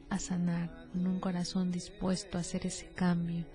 a 0.09 0.19
sanar, 0.19 0.87
con 0.91 1.07
un 1.07 1.19
corazón 1.19 1.71
dispuesto 1.71 2.37
a 2.37 2.41
hacer 2.41 2.67
ese 2.67 2.87
cambio 2.89 3.45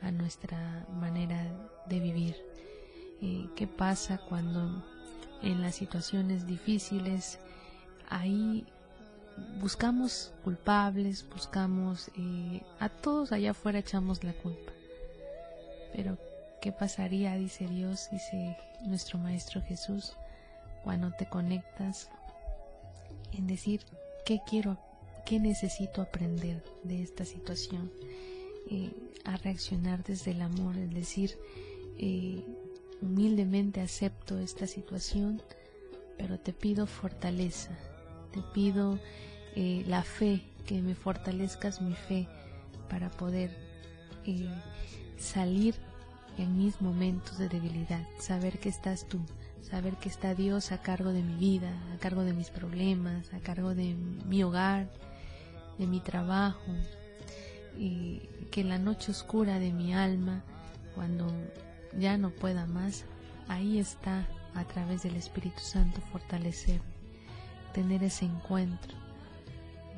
a 0.00 0.10
nuestra 0.10 0.86
manera 0.98 1.70
de 1.86 2.00
vivir. 2.00 2.36
Eh, 3.20 3.48
¿Qué 3.56 3.66
pasa 3.66 4.18
cuando 4.18 4.84
en 5.42 5.60
las 5.60 5.74
situaciones 5.74 6.46
difíciles 6.46 7.38
ahí 8.08 8.66
buscamos 9.60 10.32
culpables, 10.44 11.26
buscamos 11.28 12.10
eh, 12.16 12.62
a 12.78 12.88
todos 12.88 13.32
allá 13.32 13.50
afuera 13.52 13.78
echamos 13.78 14.24
la 14.24 14.32
culpa? 14.32 14.72
Pero 15.94 16.18
¿qué 16.60 16.72
pasaría, 16.72 17.34
dice 17.36 17.66
Dios, 17.66 18.08
dice 18.10 18.56
nuestro 18.86 19.18
Maestro 19.18 19.62
Jesús, 19.62 20.16
cuando 20.84 21.10
te 21.12 21.26
conectas 21.26 22.10
en 23.32 23.46
decir 23.46 23.82
qué 24.24 24.40
quiero, 24.48 24.78
qué 25.24 25.40
necesito 25.40 26.02
aprender 26.02 26.62
de 26.84 27.02
esta 27.02 27.24
situación, 27.24 27.90
eh, 28.70 28.92
a 29.24 29.36
reaccionar 29.36 30.04
desde 30.04 30.32
el 30.32 30.42
amor, 30.42 30.76
es 30.76 30.92
decir, 30.94 31.38
eh, 31.98 32.44
humildemente 33.02 33.80
acepto 33.80 34.38
esta 34.38 34.66
situación, 34.66 35.42
pero 36.18 36.38
te 36.38 36.52
pido 36.52 36.86
fortaleza, 36.86 37.76
te 38.32 38.40
pido 38.54 38.98
eh, 39.54 39.84
la 39.86 40.02
fe, 40.02 40.42
que 40.66 40.82
me 40.82 40.94
fortalezcas 40.94 41.80
mi 41.80 41.94
fe 41.94 42.28
para 42.88 43.10
poder 43.10 43.56
salir 45.16 45.76
en 46.38 46.58
mis 46.58 46.80
momentos 46.80 47.38
de 47.38 47.48
debilidad, 47.48 48.04
saber 48.18 48.58
que 48.58 48.68
estás 48.68 49.06
tú, 49.08 49.20
saber 49.62 49.94
que 49.96 50.08
está 50.08 50.34
Dios 50.34 50.72
a 50.72 50.82
cargo 50.82 51.12
de 51.12 51.22
mi 51.22 51.34
vida, 51.36 51.72
a 51.94 51.98
cargo 51.98 52.22
de 52.22 52.32
mis 52.32 52.50
problemas, 52.50 53.32
a 53.32 53.38
cargo 53.38 53.74
de 53.74 53.94
mi 53.94 54.42
hogar, 54.42 54.90
de 55.78 55.86
mi 55.86 56.00
trabajo, 56.00 56.72
y 57.78 58.22
que 58.50 58.64
la 58.64 58.78
noche 58.78 59.10
oscura 59.10 59.58
de 59.58 59.72
mi 59.72 59.94
alma, 59.94 60.42
cuando 60.94 61.26
ya 61.98 62.18
no 62.18 62.30
pueda 62.30 62.66
más, 62.66 63.04
ahí 63.48 63.78
está 63.78 64.26
a 64.54 64.64
través 64.64 65.02
del 65.02 65.16
Espíritu 65.16 65.60
Santo 65.60 66.00
fortalecer, 66.12 66.80
tener 67.76 68.02
ese 68.02 68.24
encuentro 68.24 68.94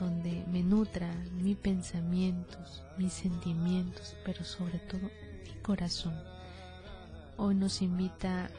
donde 0.01 0.45
me 0.51 0.65
nutra 0.65 1.15
mis 1.41 1.57
pensamientos, 1.57 2.83
mis 2.97 3.13
sentimientos, 3.13 4.17
pero 4.25 4.43
sobre 4.43 4.81
todo 4.81 5.03
mi 5.45 5.63
corazón. 5.63 6.13
Hoy 7.37 7.55
nos 7.55 7.81
invita 7.81 8.51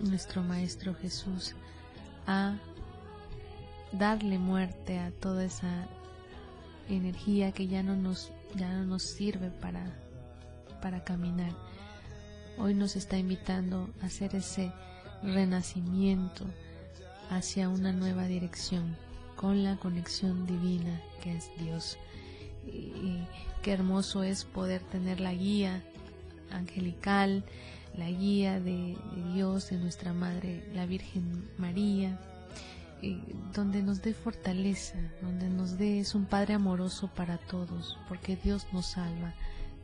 nuestro 0.00 0.42
Maestro 0.42 0.94
Jesús 0.94 1.54
a 2.26 2.58
darle 3.90 4.36
muerte 4.36 4.98
a 4.98 5.12
toda 5.12 5.44
esa 5.44 5.88
energía 6.90 7.52
que 7.52 7.68
ya 7.68 7.82
no 7.82 7.96
nos, 7.96 8.32
ya 8.54 8.70
no 8.70 8.84
nos 8.84 9.02
sirve 9.02 9.48
para, 9.48 9.82
para 10.82 11.02
caminar. 11.04 11.54
Hoy 12.58 12.74
nos 12.74 12.96
está 12.96 13.16
invitando 13.16 13.88
a 14.02 14.06
hacer 14.06 14.36
ese 14.36 14.70
renacimiento 15.22 16.44
hacia 17.36 17.68
una 17.68 17.92
nueva 17.92 18.26
dirección 18.26 18.96
con 19.36 19.64
la 19.64 19.76
conexión 19.76 20.46
divina 20.46 21.00
que 21.22 21.36
es 21.36 21.50
Dios. 21.58 21.98
Y 22.66 23.18
qué 23.62 23.72
hermoso 23.72 24.22
es 24.22 24.44
poder 24.44 24.82
tener 24.82 25.20
la 25.20 25.32
guía 25.32 25.82
angelical, 26.50 27.44
la 27.96 28.10
guía 28.10 28.60
de, 28.60 28.96
Dios, 29.34 29.70
de 29.70 29.78
nuestra 29.78 30.12
Madre, 30.12 30.64
la 30.74 30.86
Virgen 30.86 31.48
María, 31.58 32.18
donde 33.52 33.82
nos 33.82 34.02
dé 34.02 34.14
fortaleza, 34.14 34.96
donde 35.20 35.48
nos 35.48 35.76
dé, 35.76 36.00
es 36.00 36.14
un 36.14 36.26
Padre 36.26 36.54
amoroso 36.54 37.08
para 37.08 37.38
todos, 37.38 37.98
porque 38.08 38.36
Dios 38.36 38.66
nos 38.72 38.86
salva, 38.86 39.34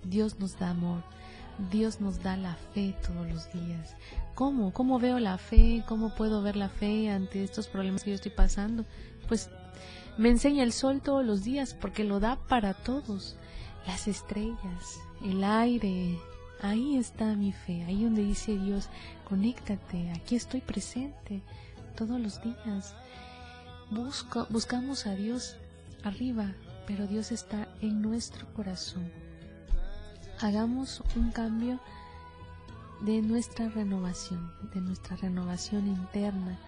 Dios 0.04 0.38
nos 0.38 0.58
da 0.58 0.70
amor, 0.70 1.02
Dios 1.70 2.00
nos 2.00 2.22
da 2.22 2.36
la 2.36 2.54
fe 2.74 2.94
todos 3.04 3.28
los 3.28 3.52
días. 3.52 3.96
¿Cómo? 4.38 4.72
¿Cómo 4.72 5.00
veo 5.00 5.18
la 5.18 5.36
fe? 5.36 5.82
¿Cómo 5.88 6.14
puedo 6.14 6.42
ver 6.42 6.54
la 6.54 6.68
fe 6.68 7.10
ante 7.10 7.42
estos 7.42 7.66
problemas 7.66 8.04
que 8.04 8.10
yo 8.10 8.14
estoy 8.14 8.30
pasando? 8.30 8.84
Pues 9.26 9.50
me 10.16 10.28
enseña 10.28 10.62
el 10.62 10.72
sol 10.72 11.00
todos 11.02 11.26
los 11.26 11.42
días 11.42 11.74
porque 11.74 12.04
lo 12.04 12.20
da 12.20 12.36
para 12.46 12.72
todos. 12.72 13.34
Las 13.84 14.06
estrellas, 14.06 15.00
el 15.24 15.42
aire, 15.42 16.20
Ahí 16.62 16.96
está 16.96 17.34
mi 17.34 17.50
fe, 17.50 17.84
ahí 17.84 18.04
donde 18.04 18.22
dice 18.22 18.56
Dios, 18.56 18.88
conéctate, 19.28 20.12
aquí 20.12 20.36
estoy 20.36 20.60
presente 20.60 21.42
todos 21.96 22.20
los 22.20 22.40
días. 22.40 22.94
Busco, 23.90 24.46
buscamos 24.50 25.06
a 25.08 25.16
Dios 25.16 25.56
arriba, 26.04 26.52
pero 26.86 27.08
Dios 27.08 27.32
está 27.32 27.66
en 27.80 28.02
nuestro 28.02 28.46
corazón. 28.54 29.10
Hagamos 30.40 31.02
un 31.16 31.32
cambio 31.32 31.80
de 33.00 33.22
nuestra 33.22 33.68
renovación, 33.68 34.52
de 34.74 34.80
nuestra 34.80 35.16
renovación 35.16 35.86
interna. 35.86 36.58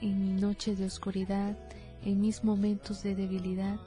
En 0.00 0.20
mi 0.20 0.40
noche 0.40 0.74
de 0.74 0.86
oscuridad, 0.86 1.56
en 2.04 2.20
mis 2.20 2.42
momentos 2.42 3.02
de 3.02 3.14
debilidad, 3.14 3.78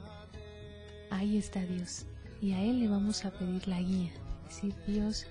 ahí 1.10 1.36
está 1.36 1.60
Dios 1.60 2.06
y 2.40 2.52
a 2.52 2.62
Él 2.62 2.80
le 2.80 2.88
vamos 2.88 3.24
a 3.24 3.30
pedir 3.30 3.66
la 3.68 3.80
guía 3.80 4.12
decir, 4.46 4.74
Dios, 4.86 5.26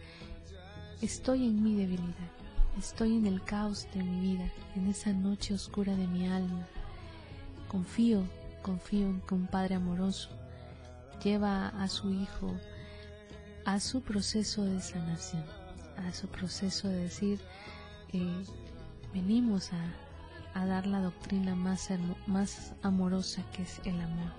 estoy 1.01 1.45
en 1.47 1.63
mi 1.63 1.75
debilidad, 1.75 2.31
estoy 2.77 3.15
en 3.15 3.25
el 3.25 3.43
caos 3.43 3.87
de 3.93 4.03
mi 4.03 4.19
vida, 4.19 4.51
en 4.75 4.87
esa 4.87 5.13
noche 5.13 5.53
oscura 5.53 5.95
de 5.95 6.07
mi 6.07 6.27
alma. 6.27 6.67
Confío, 7.67 8.23
confío 8.61 9.07
en 9.07 9.21
que 9.21 9.33
un 9.33 9.47
Padre 9.47 9.75
amoroso 9.75 10.29
lleva 11.23 11.69
a 11.69 11.87
su 11.87 12.11
Hijo 12.11 12.53
a 13.65 13.79
su 13.79 14.01
proceso 14.01 14.63
de 14.63 14.79
sanación, 14.79 15.43
a 15.97 16.13
su 16.13 16.27
proceso 16.27 16.87
de 16.87 17.03
decir, 17.03 17.39
eh, 18.13 18.43
venimos 19.13 19.71
a, 19.73 20.59
a, 20.59 20.65
dar 20.65 20.87
la 20.87 21.01
doctrina 21.01 21.55
más, 21.55 21.89
más 22.27 22.73
amorosa 22.81 23.43
que 23.51 23.63
es 23.63 23.79
el 23.85 23.99
amor. 23.99 24.31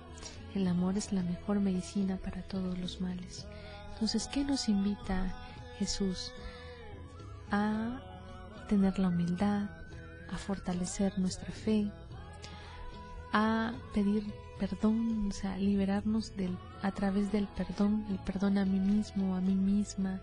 El 0.55 0.67
amor 0.67 0.97
es 0.97 1.11
la 1.11 1.23
mejor 1.23 1.59
medicina 1.59 2.17
para 2.17 2.41
todos 2.43 2.77
los 2.79 3.01
males. 3.01 3.45
Entonces, 3.93 4.27
¿qué 4.27 4.43
nos 4.43 4.69
invita 4.69 5.35
Jesús? 5.79 6.31
A 7.51 8.01
tener 8.67 8.99
la 8.99 9.09
humildad, 9.09 9.69
a 10.31 10.37
fortalecer 10.37 11.17
nuestra 11.17 11.51
fe, 11.51 11.91
a 13.33 13.73
pedir 13.93 14.23
perdón, 14.59 15.27
o 15.29 15.31
sea, 15.31 15.57
liberarnos 15.57 16.35
del, 16.35 16.57
a 16.81 16.91
través 16.91 17.31
del 17.31 17.47
perdón, 17.47 18.05
el 18.09 18.17
perdón 18.19 18.57
a 18.57 18.65
mí 18.65 18.79
mismo, 18.79 19.35
a 19.35 19.41
mí 19.41 19.55
misma, 19.55 20.19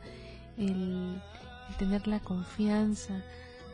el, 0.59 1.21
tener 1.79 2.07
la 2.07 2.21
confianza 2.21 3.15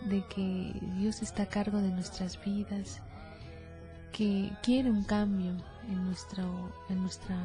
de 0.04 0.24
que 0.26 0.72
Dios 0.98 1.22
está 1.22 1.44
a 1.44 1.48
cargo 1.48 1.78
de 1.78 1.90
nuestras 1.90 2.42
vidas, 2.42 3.00
que 4.12 4.50
quiere 4.62 4.90
un 4.90 5.04
cambio 5.04 5.52
en, 5.88 6.04
nuestro, 6.04 6.72
en 6.88 7.02
nuestra 7.02 7.36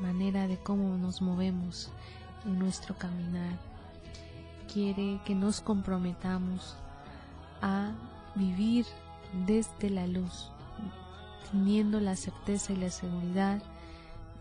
manera 0.00 0.46
de 0.48 0.56
cómo 0.58 0.96
nos 0.96 1.20
movemos, 1.20 1.90
en 2.44 2.58
nuestro 2.58 2.96
caminar. 2.96 3.58
Quiere 4.72 5.20
que 5.24 5.34
nos 5.34 5.60
comprometamos 5.60 6.76
a 7.60 7.92
vivir 8.34 8.86
desde 9.46 9.90
la 9.90 10.06
luz, 10.06 10.50
teniendo 11.50 12.00
la 12.00 12.16
certeza 12.16 12.72
y 12.72 12.76
la 12.76 12.90
seguridad 12.90 13.62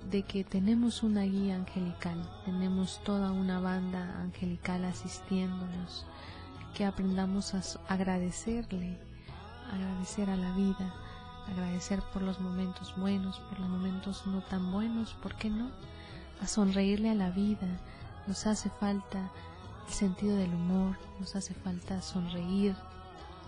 de 0.10 0.24
que 0.24 0.44
tenemos 0.44 1.04
una 1.04 1.24
guía 1.24 1.56
angelical, 1.56 2.18
tenemos 2.46 3.02
toda 3.04 3.32
una 3.32 3.60
banda 3.60 4.20
angelical 4.22 4.86
asistiéndonos, 4.86 6.06
que 6.74 6.86
aprendamos 6.86 7.54
a 7.54 7.62
agradecerle, 7.94 8.98
agradecer 9.72 10.30
a 10.30 10.36
la 10.36 10.54
vida, 10.54 10.94
agradecer 11.48 12.02
por 12.14 12.22
los 12.22 12.40
momentos 12.40 12.96
buenos, 12.98 13.40
por 13.40 13.60
los 13.60 13.70
momentos 13.70 14.26
no 14.26 14.42
tan 14.42 14.72
buenos, 14.72 15.14
¿por 15.22 15.36
qué 15.36 15.50
no? 15.50 15.70
A 16.42 16.48
sonreírle 16.48 17.10
a 17.10 17.16
la 17.16 17.30
vida, 17.30 17.68
nos 18.28 18.48
hace 18.48 18.70
falta 18.70 19.32
el 19.88 19.94
sentido 19.94 20.36
del 20.36 20.54
humor, 20.54 20.98
nos 21.20 21.36
hace 21.36 21.54
falta 21.54 22.02
sonreír, 22.02 22.76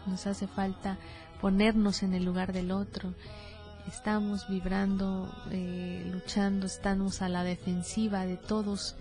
nos 0.05 0.27
hace 0.27 0.47
falta 0.47 0.97
ponernos 1.41 2.03
en 2.03 2.13
el 2.13 2.25
lugar 2.25 2.53
del 2.53 2.71
otro 2.71 3.13
estamos 3.87 4.47
vibrando, 4.47 5.29
eh, 5.51 6.07
luchando, 6.11 6.65
estamos 6.65 7.21
a 7.21 7.29
la 7.29 7.43
defensiva 7.43 8.25
de 8.25 8.37
todos 8.37 8.95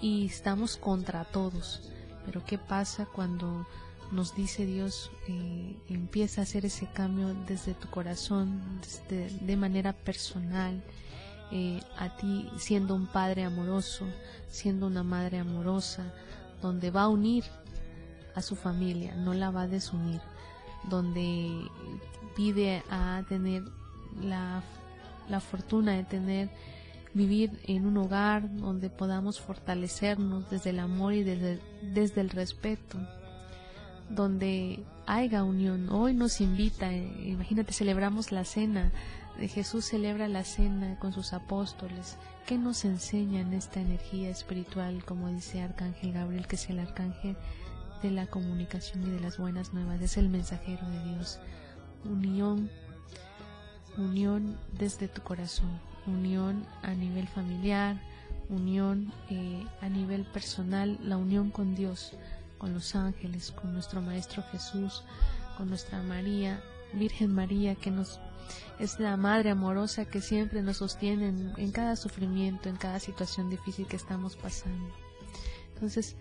y 0.00 0.26
estamos 0.26 0.76
contra 0.76 1.24
todos. 1.24 1.90
Pero 2.24 2.44
¿qué 2.44 2.58
pasa 2.58 3.06
cuando 3.06 3.66
nos 4.10 4.34
dice 4.34 4.66
Dios, 4.66 5.10
eh, 5.28 5.76
empieza 5.88 6.40
a 6.40 6.44
hacer 6.44 6.64
ese 6.64 6.86
cambio 6.86 7.34
desde 7.46 7.74
tu 7.74 7.88
corazón, 7.88 8.80
de 9.08 9.56
manera 9.56 9.92
personal, 9.92 10.82
eh, 11.50 11.80
a 11.98 12.16
ti 12.16 12.48
siendo 12.58 12.94
un 12.94 13.06
padre 13.06 13.44
amoroso, 13.44 14.06
siendo 14.48 14.86
una 14.86 15.02
madre 15.02 15.38
amorosa, 15.38 16.12
donde 16.62 16.90
va 16.90 17.02
a 17.02 17.08
unir 17.08 17.44
a 18.34 18.42
su 18.42 18.56
familia, 18.56 19.14
no 19.14 19.34
la 19.34 19.50
va 19.50 19.62
a 19.62 19.68
desunir, 19.68 20.20
donde 20.88 21.70
pide 22.36 22.82
a 22.90 23.22
tener 23.28 23.64
la, 24.22 24.62
la 25.28 25.40
fortuna 25.40 25.92
de 25.92 26.04
tener 26.04 26.50
vivir 27.14 27.60
en 27.66 27.86
un 27.86 27.96
hogar 27.96 28.54
donde 28.56 28.90
podamos 28.90 29.40
fortalecernos 29.40 30.50
desde 30.50 30.70
el 30.70 30.80
amor 30.80 31.14
y 31.14 31.22
desde, 31.22 31.60
desde 31.80 32.20
el 32.20 32.30
respeto, 32.30 32.98
donde 34.10 34.84
haya 35.06 35.44
unión. 35.44 35.88
Hoy 35.90 36.12
nos 36.12 36.40
invita, 36.40 36.92
eh, 36.92 37.28
imagínate, 37.28 37.72
celebramos 37.72 38.32
la 38.32 38.44
cena, 38.44 38.92
de 39.38 39.48
Jesús 39.48 39.86
celebra 39.86 40.28
la 40.28 40.44
cena 40.44 40.98
con 40.98 41.12
sus 41.12 41.32
apóstoles. 41.32 42.18
¿Qué 42.46 42.58
nos 42.58 42.84
enseña 42.84 43.40
en 43.40 43.52
esta 43.52 43.80
energía 43.80 44.28
espiritual, 44.28 45.04
como 45.04 45.28
dice 45.28 45.62
Arcángel 45.62 46.12
Gabriel, 46.12 46.46
que 46.46 46.56
es 46.56 46.68
el 46.70 46.78
arcángel 46.78 47.36
de 48.02 48.10
la 48.10 48.26
comunicación 48.26 49.02
y 49.06 49.10
de 49.10 49.20
las 49.20 49.38
buenas 49.38 49.72
nuevas, 49.72 50.00
es 50.00 50.16
el 50.18 50.28
mensajero 50.28 50.86
de 50.88 51.14
Dios? 51.14 51.40
Unión 52.04 52.70
unión 53.96 54.58
desde 54.78 55.08
tu 55.08 55.22
corazón, 55.22 55.80
unión 56.06 56.66
a 56.82 56.94
nivel 56.94 57.28
familiar, 57.28 58.00
unión 58.48 59.12
eh, 59.30 59.64
a 59.80 59.88
nivel 59.88 60.24
personal, 60.24 60.98
la 61.02 61.16
unión 61.16 61.50
con 61.50 61.74
Dios, 61.74 62.12
con 62.58 62.74
los 62.74 62.94
ángeles, 62.94 63.50
con 63.52 63.72
nuestro 63.72 64.00
Maestro 64.00 64.42
Jesús, 64.50 65.02
con 65.56 65.68
nuestra 65.68 66.02
María, 66.02 66.62
Virgen 66.92 67.34
María, 67.34 67.74
que 67.74 67.90
nos 67.90 68.20
es 68.78 68.98
la 69.00 69.16
Madre 69.16 69.50
amorosa 69.50 70.04
que 70.04 70.20
siempre 70.20 70.62
nos 70.62 70.78
sostiene 70.78 71.28
en, 71.56 71.72
cada 71.72 71.96
sufrimiento, 71.96 72.68
en 72.68 72.76
cada 72.76 73.00
situación 73.00 73.48
difícil 73.48 73.86
que 73.86 73.96
estamos 73.96 74.36
pasando. 74.36 74.92
Entonces, 75.74 76.16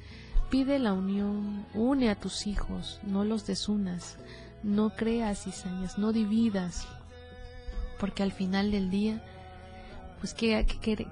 pide 0.50 0.80
la 0.80 0.94
unión, 0.94 1.66
une 1.74 2.10
a 2.10 2.20
tus 2.20 2.48
hijos, 2.48 3.00
no 3.04 3.24
los 3.24 3.46
desunas, 3.46 4.18
no 4.62 4.96
creas 4.96 5.44
cizañas, 5.44 5.98
no 5.98 6.14
dividas, 6.14 6.88
porque 8.04 8.22
al 8.22 8.34
final 8.34 8.70
del 8.70 8.90
día, 8.90 9.24
pues 10.20 10.34
¿qué, 10.34 10.68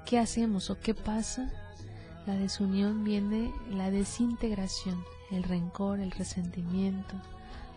qué, 0.06 0.19
hacemos 0.19 0.69
o 0.69 0.77
qué 0.77 0.93
pasa? 0.93 1.49
La 2.27 2.36
desunión 2.36 3.06
viene 3.06 3.54
la 3.69 3.89
desintegración, 3.89 5.01
el 5.32 5.43
rencor, 5.43 6.01
el 6.01 6.12
resentimiento, 6.12 7.15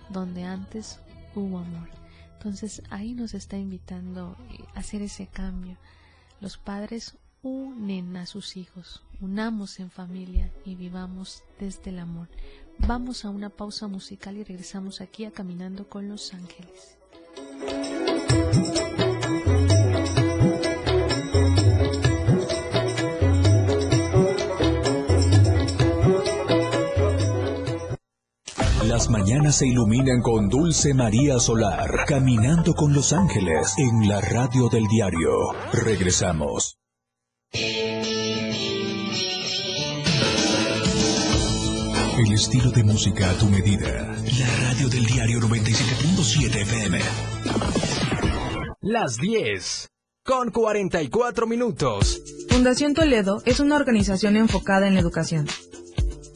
donde 0.09 0.43
antes 0.43 0.99
hubo 1.37 1.59
amor. 1.59 1.89
Entonces 2.33 2.83
ahí 2.91 3.15
nos 3.15 3.35
está 3.35 3.57
invitando 3.57 4.37
a 4.75 4.81
hacer 4.81 5.01
ese 5.01 5.29
cambio. 5.29 5.77
Los 6.41 6.59
padres 6.59 7.17
unen 7.41 8.17
a 8.17 8.27
sus 8.27 8.57
hijos, 8.57 9.05
unamos 9.21 9.79
en 9.79 9.93
familia 9.93 10.51
y 10.65 10.75
vivamos 10.75 11.45
desde 11.61 11.91
el 11.91 12.01
amor. 12.01 12.29
Vamos 12.79 13.25
a 13.25 13.31
una 13.31 13.51
pausa 13.51 13.87
musical 13.87 14.39
y 14.39 14.43
regresamos 14.43 15.01
aquí 15.01 15.25
a 15.25 15.31
Caminando 15.31 15.89
con 15.89 16.09
los 16.09 16.35
Ángeles. 16.35 16.99
Mañanas 29.35 29.57
se 29.57 29.67
iluminan 29.67 30.23
con 30.23 30.49
Dulce 30.49 30.95
María 30.95 31.41
Solar, 31.41 32.05
caminando 32.07 32.73
con 32.73 32.93
los 32.95 33.13
ángeles 33.13 33.75
en 33.79 34.09
la 34.09 34.21
radio 34.21 34.69
del 34.69 34.87
diario. 34.87 35.33
Regresamos. 35.73 36.79
El 42.17 42.33
estilo 42.33 42.71
de 42.71 42.85
música 42.85 43.31
a 43.31 43.35
tu 43.35 43.47
medida. 43.47 44.15
La 44.39 44.69
radio 44.69 44.89
del 44.89 45.05
diario 45.05 45.41
97.7 45.41 46.63
FM. 46.63 47.01
Las 48.83 49.17
10. 49.17 49.89
Con 50.25 50.53
44 50.53 51.49
minutos. 51.49 52.23
Fundación 52.51 52.95
Toledo 52.95 53.43
es 53.45 53.59
una 53.59 53.75
organización 53.75 54.37
enfocada 54.37 54.87
en 54.87 54.95
la 54.95 55.01
educación 55.01 55.49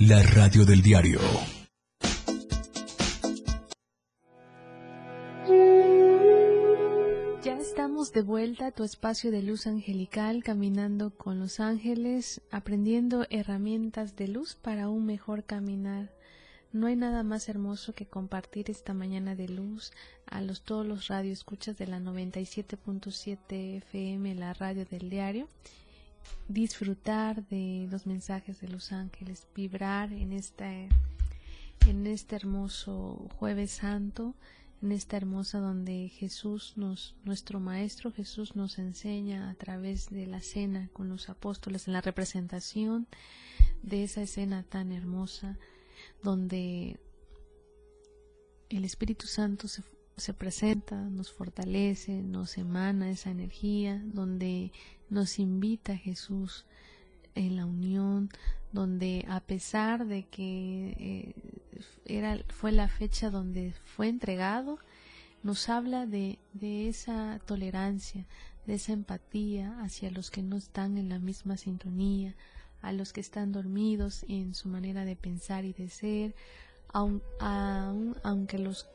la 0.00 0.22
radio 0.22 0.64
del 0.64 0.80
diario. 0.80 1.20
Ya 7.42 7.58
estamos 7.58 8.10
de 8.12 8.22
vuelta 8.22 8.68
a 8.68 8.70
tu 8.70 8.82
espacio 8.82 9.30
de 9.30 9.42
luz 9.42 9.66
angelical, 9.66 10.42
caminando 10.42 11.10
con 11.10 11.38
los 11.38 11.60
ángeles, 11.60 12.40
aprendiendo 12.50 13.26
herramientas 13.28 14.16
de 14.16 14.28
luz 14.28 14.54
para 14.54 14.88
un 14.88 15.04
mejor 15.04 15.44
caminar. 15.44 16.10
No 16.72 16.86
hay 16.86 16.96
nada 16.96 17.22
más 17.22 17.50
hermoso 17.50 17.92
que 17.92 18.06
compartir 18.06 18.70
esta 18.70 18.94
mañana 18.94 19.34
de 19.34 19.50
luz 19.50 19.92
a 20.24 20.40
los 20.40 20.62
todos 20.62 20.86
los 20.86 21.08
radioescuchas 21.08 21.76
de 21.76 21.86
la 21.86 22.00
97.7 22.00 23.76
FM, 23.76 24.34
la 24.34 24.54
radio 24.54 24.86
del 24.86 25.10
diario. 25.10 25.46
Disfrutar 26.48 27.46
de 27.48 27.88
los 27.90 28.06
mensajes 28.06 28.60
de 28.60 28.68
los 28.68 28.92
ángeles, 28.92 29.46
vibrar 29.54 30.12
en 30.12 30.32
este 30.32 30.88
en 31.86 32.06
este 32.06 32.36
hermoso 32.36 33.28
jueves 33.36 33.70
santo, 33.70 34.34
en 34.82 34.92
esta 34.92 35.16
hermosa 35.16 35.60
donde 35.60 36.08
Jesús 36.08 36.74
nos, 36.76 37.14
nuestro 37.24 37.60
Maestro 37.60 38.12
Jesús 38.12 38.56
nos 38.56 38.78
enseña 38.78 39.50
a 39.50 39.54
través 39.54 40.10
de 40.10 40.26
la 40.26 40.40
cena 40.40 40.88
con 40.92 41.08
los 41.08 41.28
apóstoles, 41.28 41.86
en 41.86 41.92
la 41.92 42.00
representación 42.00 43.06
de 43.82 44.04
esa 44.04 44.22
escena 44.22 44.62
tan 44.62 44.92
hermosa, 44.92 45.58
donde 46.22 46.98
el 48.68 48.84
Espíritu 48.84 49.26
Santo 49.26 49.68
se, 49.68 49.82
se 50.20 50.34
presenta, 50.34 50.96
nos 50.96 51.32
fortalece, 51.32 52.22
nos 52.22 52.58
emana 52.58 53.10
esa 53.10 53.30
energía, 53.30 54.02
donde 54.04 54.72
nos 55.08 55.38
invita 55.38 55.96
Jesús 55.96 56.66
en 57.34 57.56
la 57.56 57.66
unión, 57.66 58.30
donde 58.72 59.24
a 59.28 59.40
pesar 59.40 60.06
de 60.06 60.24
que 60.24 60.94
eh, 60.98 61.34
era, 62.04 62.38
fue 62.48 62.72
la 62.72 62.88
fecha 62.88 63.30
donde 63.30 63.72
fue 63.84 64.08
entregado, 64.08 64.78
nos 65.42 65.68
habla 65.68 66.06
de, 66.06 66.38
de 66.52 66.88
esa 66.88 67.40
tolerancia, 67.46 68.26
de 68.66 68.74
esa 68.74 68.92
empatía 68.92 69.80
hacia 69.80 70.10
los 70.10 70.30
que 70.30 70.42
no 70.42 70.56
están 70.56 70.98
en 70.98 71.08
la 71.08 71.18
misma 71.18 71.56
sintonía, 71.56 72.36
a 72.82 72.92
los 72.92 73.12
que 73.12 73.20
están 73.20 73.52
dormidos 73.52 74.24
en 74.28 74.54
su 74.54 74.68
manera 74.68 75.04
de 75.04 75.16
pensar 75.16 75.64
y 75.64 75.72
de 75.72 75.88
ser, 75.88 76.34
aun, 76.92 77.22
aunque 78.22 78.58
los, 78.58 78.88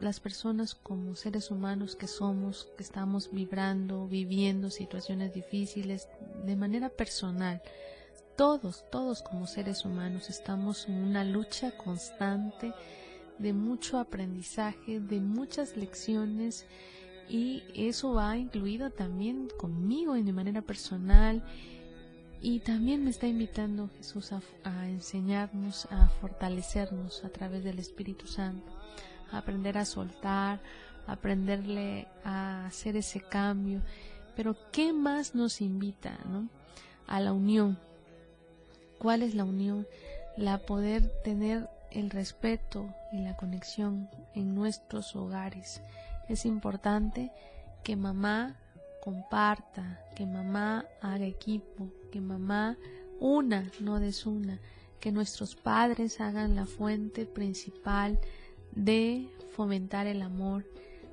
las, 0.00 0.20
personas 0.20 0.74
como 0.74 1.14
seres 1.14 1.50
humanos 1.50 1.94
que 1.96 2.06
somos, 2.06 2.68
que 2.76 2.82
estamos 2.82 3.30
vibrando, 3.32 4.08
viviendo 4.08 4.70
situaciones 4.70 5.34
difíciles 5.34 6.08
de 6.44 6.56
manera 6.56 6.88
personal, 6.88 7.62
todos, 8.36 8.84
todos 8.90 9.22
como 9.22 9.46
seres 9.46 9.84
humanos 9.84 10.30
estamos 10.30 10.88
en 10.88 10.94
una 10.94 11.24
lucha 11.24 11.76
constante 11.76 12.72
de 13.38 13.52
mucho 13.52 13.98
aprendizaje, 13.98 15.00
de 15.00 15.20
muchas 15.20 15.76
lecciones 15.76 16.66
y 17.28 17.62
eso 17.74 18.14
va 18.14 18.36
incluido 18.36 18.90
también 18.90 19.48
conmigo 19.58 20.16
en 20.16 20.24
mi 20.24 20.32
manera 20.32 20.62
personal. 20.62 21.44
Y 22.40 22.60
también 22.60 23.02
me 23.02 23.10
está 23.10 23.26
invitando 23.26 23.90
Jesús 23.96 24.30
a, 24.32 24.88
enseñarnos, 24.88 25.86
a 25.90 26.08
fortalecernos 26.08 27.24
a 27.24 27.30
través 27.30 27.64
del 27.64 27.80
Espíritu 27.80 28.28
Santo, 28.28 28.72
aprender 29.32 29.78
a 29.78 29.84
soltar, 29.84 30.60
aprenderle 31.06 32.06
a 32.24 32.66
hacer 32.66 32.96
ese 32.96 33.20
cambio. 33.20 33.82
Pero 34.36 34.56
¿qué 34.70 34.92
más 34.92 35.34
nos 35.34 35.60
invita, 35.60 36.18
no? 36.30 36.48
A 37.06 37.20
la 37.20 37.32
unión. 37.32 37.78
¿Cuál 38.98 39.22
es 39.22 39.34
la 39.34 39.44
unión? 39.44 39.86
La 40.36 40.58
poder 40.58 41.10
tener 41.24 41.68
el 41.90 42.10
respeto 42.10 42.94
y 43.12 43.18
la 43.18 43.36
conexión 43.36 44.08
en 44.34 44.54
nuestros 44.54 45.16
hogares. 45.16 45.80
Es 46.28 46.44
importante 46.44 47.32
que 47.82 47.96
mamá 47.96 48.56
comparta, 49.02 50.04
que 50.14 50.26
mamá 50.26 50.84
haga 51.00 51.24
equipo, 51.24 51.88
que 52.12 52.20
mamá 52.20 52.76
una, 53.20 53.70
no 53.80 53.98
desuna, 54.00 54.60
que 55.00 55.12
nuestros 55.12 55.54
padres 55.56 56.20
hagan 56.20 56.54
la 56.54 56.66
fuente 56.66 57.24
principal 57.24 58.18
de 58.78 59.28
fomentar 59.56 60.06
el 60.06 60.22
amor, 60.22 60.64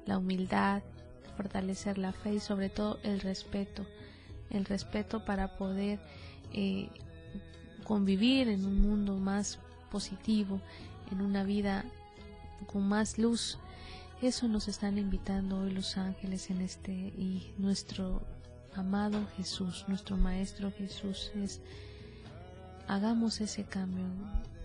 la 0.05 0.19
humildad, 0.19 0.83
fortalecer 1.35 1.97
la 1.97 2.13
fe 2.13 2.35
y 2.35 2.39
sobre 2.39 2.69
todo 2.69 2.99
el 3.03 3.19
respeto, 3.19 3.85
el 4.51 4.65
respeto 4.65 5.25
para 5.25 5.57
poder 5.57 5.99
eh, 6.53 6.89
convivir 7.83 8.49
en 8.49 8.65
un 8.65 8.81
mundo 8.81 9.17
más 9.17 9.57
positivo, 9.91 10.61
en 11.11 11.21
una 11.21 11.43
vida 11.43 11.85
con 12.67 12.87
más 12.87 13.17
luz. 13.17 13.57
Eso 14.21 14.47
nos 14.47 14.67
están 14.67 14.99
invitando 14.99 15.59
hoy 15.59 15.71
los 15.71 15.97
ángeles 15.97 16.49
en 16.51 16.61
este 16.61 16.91
y 16.91 17.51
nuestro 17.57 18.21
amado 18.75 19.25
Jesús, 19.37 19.85
nuestro 19.87 20.17
Maestro 20.17 20.71
Jesús 20.71 21.31
es, 21.35 21.61
hagamos 22.87 23.41
ese 23.41 23.63
cambio 23.63 24.05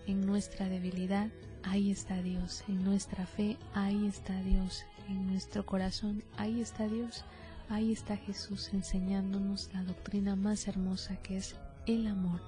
en 0.07 0.27
nuestra 0.27 0.69
debilidad, 0.69 1.29
ahí 1.63 1.91
está 1.91 2.23
Dios, 2.23 2.65
en 2.69 2.85
nuestra 2.85 3.27
fe, 3.27 3.57
ahí 3.75 4.07
está 4.07 4.41
Dios, 4.43 4.85
en 5.09 5.27
nuestro 5.27 5.67
corazón, 5.67 6.23
ahí 6.37 6.61
está 6.61 6.89
Dios, 6.89 7.25
ahí 7.69 7.93
está 7.93 8.17
Jesús 8.17 8.71
enseñándonos 8.73 9.71
la 9.73 9.83
doctrina 9.85 10.37
más 10.37 10.69
hermosa 10.69 11.17
que 11.17 11.37
es 11.37 11.57
el 11.87 12.07
amor. 12.07 12.41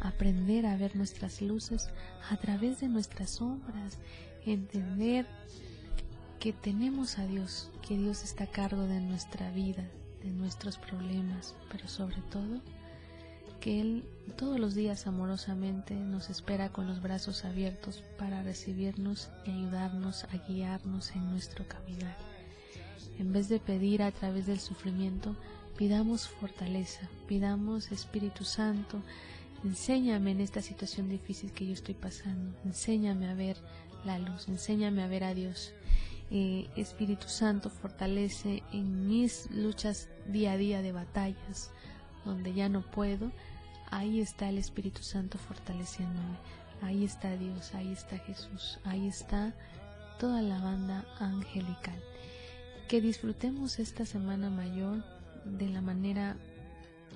Aprender 0.00 0.66
a 0.66 0.76
ver 0.76 0.94
nuestras 0.94 1.42
luces 1.42 1.90
a 2.30 2.36
través 2.36 2.80
de 2.80 2.88
nuestras 2.88 3.30
sombras, 3.30 3.98
entender 4.44 5.26
que 6.38 6.52
tenemos 6.52 7.18
a 7.18 7.26
Dios, 7.26 7.70
que 7.86 7.96
Dios 7.96 8.22
está 8.22 8.44
a 8.44 8.50
cargo 8.50 8.82
de 8.82 9.00
nuestra 9.00 9.50
vida, 9.50 9.88
de 10.22 10.30
nuestros 10.30 10.78
problemas, 10.78 11.56
pero 11.70 11.88
sobre 11.88 12.20
todo 12.30 12.60
que 13.60 13.80
Él 13.80 14.04
todos 14.36 14.60
los 14.60 14.74
días 14.74 15.06
amorosamente 15.06 15.94
nos 15.94 16.30
espera 16.30 16.70
con 16.70 16.86
los 16.86 17.02
brazos 17.02 17.44
abiertos 17.44 18.04
para 18.18 18.42
recibirnos 18.42 19.30
y 19.44 19.50
ayudarnos 19.50 20.24
a 20.24 20.36
guiarnos 20.48 21.14
en 21.16 21.30
nuestro 21.30 21.66
caminar. 21.66 22.16
En 23.18 23.32
vez 23.32 23.48
de 23.48 23.58
pedir 23.58 24.02
a 24.02 24.12
través 24.12 24.46
del 24.46 24.60
sufrimiento, 24.60 25.34
pidamos 25.76 26.28
fortaleza, 26.28 27.08
pidamos 27.26 27.90
Espíritu 27.90 28.44
Santo, 28.44 29.02
enséñame 29.64 30.32
en 30.32 30.40
esta 30.40 30.62
situación 30.62 31.08
difícil 31.08 31.52
que 31.52 31.66
yo 31.66 31.72
estoy 31.72 31.94
pasando, 31.94 32.56
enséñame 32.64 33.28
a 33.28 33.34
ver 33.34 33.56
la 34.04 34.18
luz, 34.18 34.48
enséñame 34.48 35.02
a 35.02 35.08
ver 35.08 35.24
a 35.24 35.34
Dios. 35.34 35.72
Eh, 36.30 36.68
Espíritu 36.76 37.28
Santo 37.28 37.70
fortalece 37.70 38.62
en 38.72 39.08
mis 39.08 39.50
luchas 39.50 40.08
día 40.26 40.52
a 40.52 40.56
día 40.56 40.82
de 40.82 40.92
batallas, 40.92 41.72
donde 42.28 42.54
ya 42.54 42.68
no 42.68 42.82
puedo, 42.82 43.32
ahí 43.90 44.20
está 44.20 44.48
el 44.48 44.58
Espíritu 44.58 45.02
Santo 45.02 45.38
fortaleciéndome, 45.38 46.36
ahí 46.82 47.04
está 47.04 47.36
Dios, 47.36 47.74
ahí 47.74 47.92
está 47.92 48.18
Jesús, 48.18 48.78
ahí 48.84 49.08
está 49.08 49.54
toda 50.18 50.42
la 50.42 50.60
banda 50.60 51.04
angelical. 51.18 52.00
Que 52.88 53.00
disfrutemos 53.00 53.78
esta 53.78 54.06
semana 54.06 54.50
mayor 54.50 55.04
de 55.44 55.68
la 55.68 55.80
manera 55.80 56.36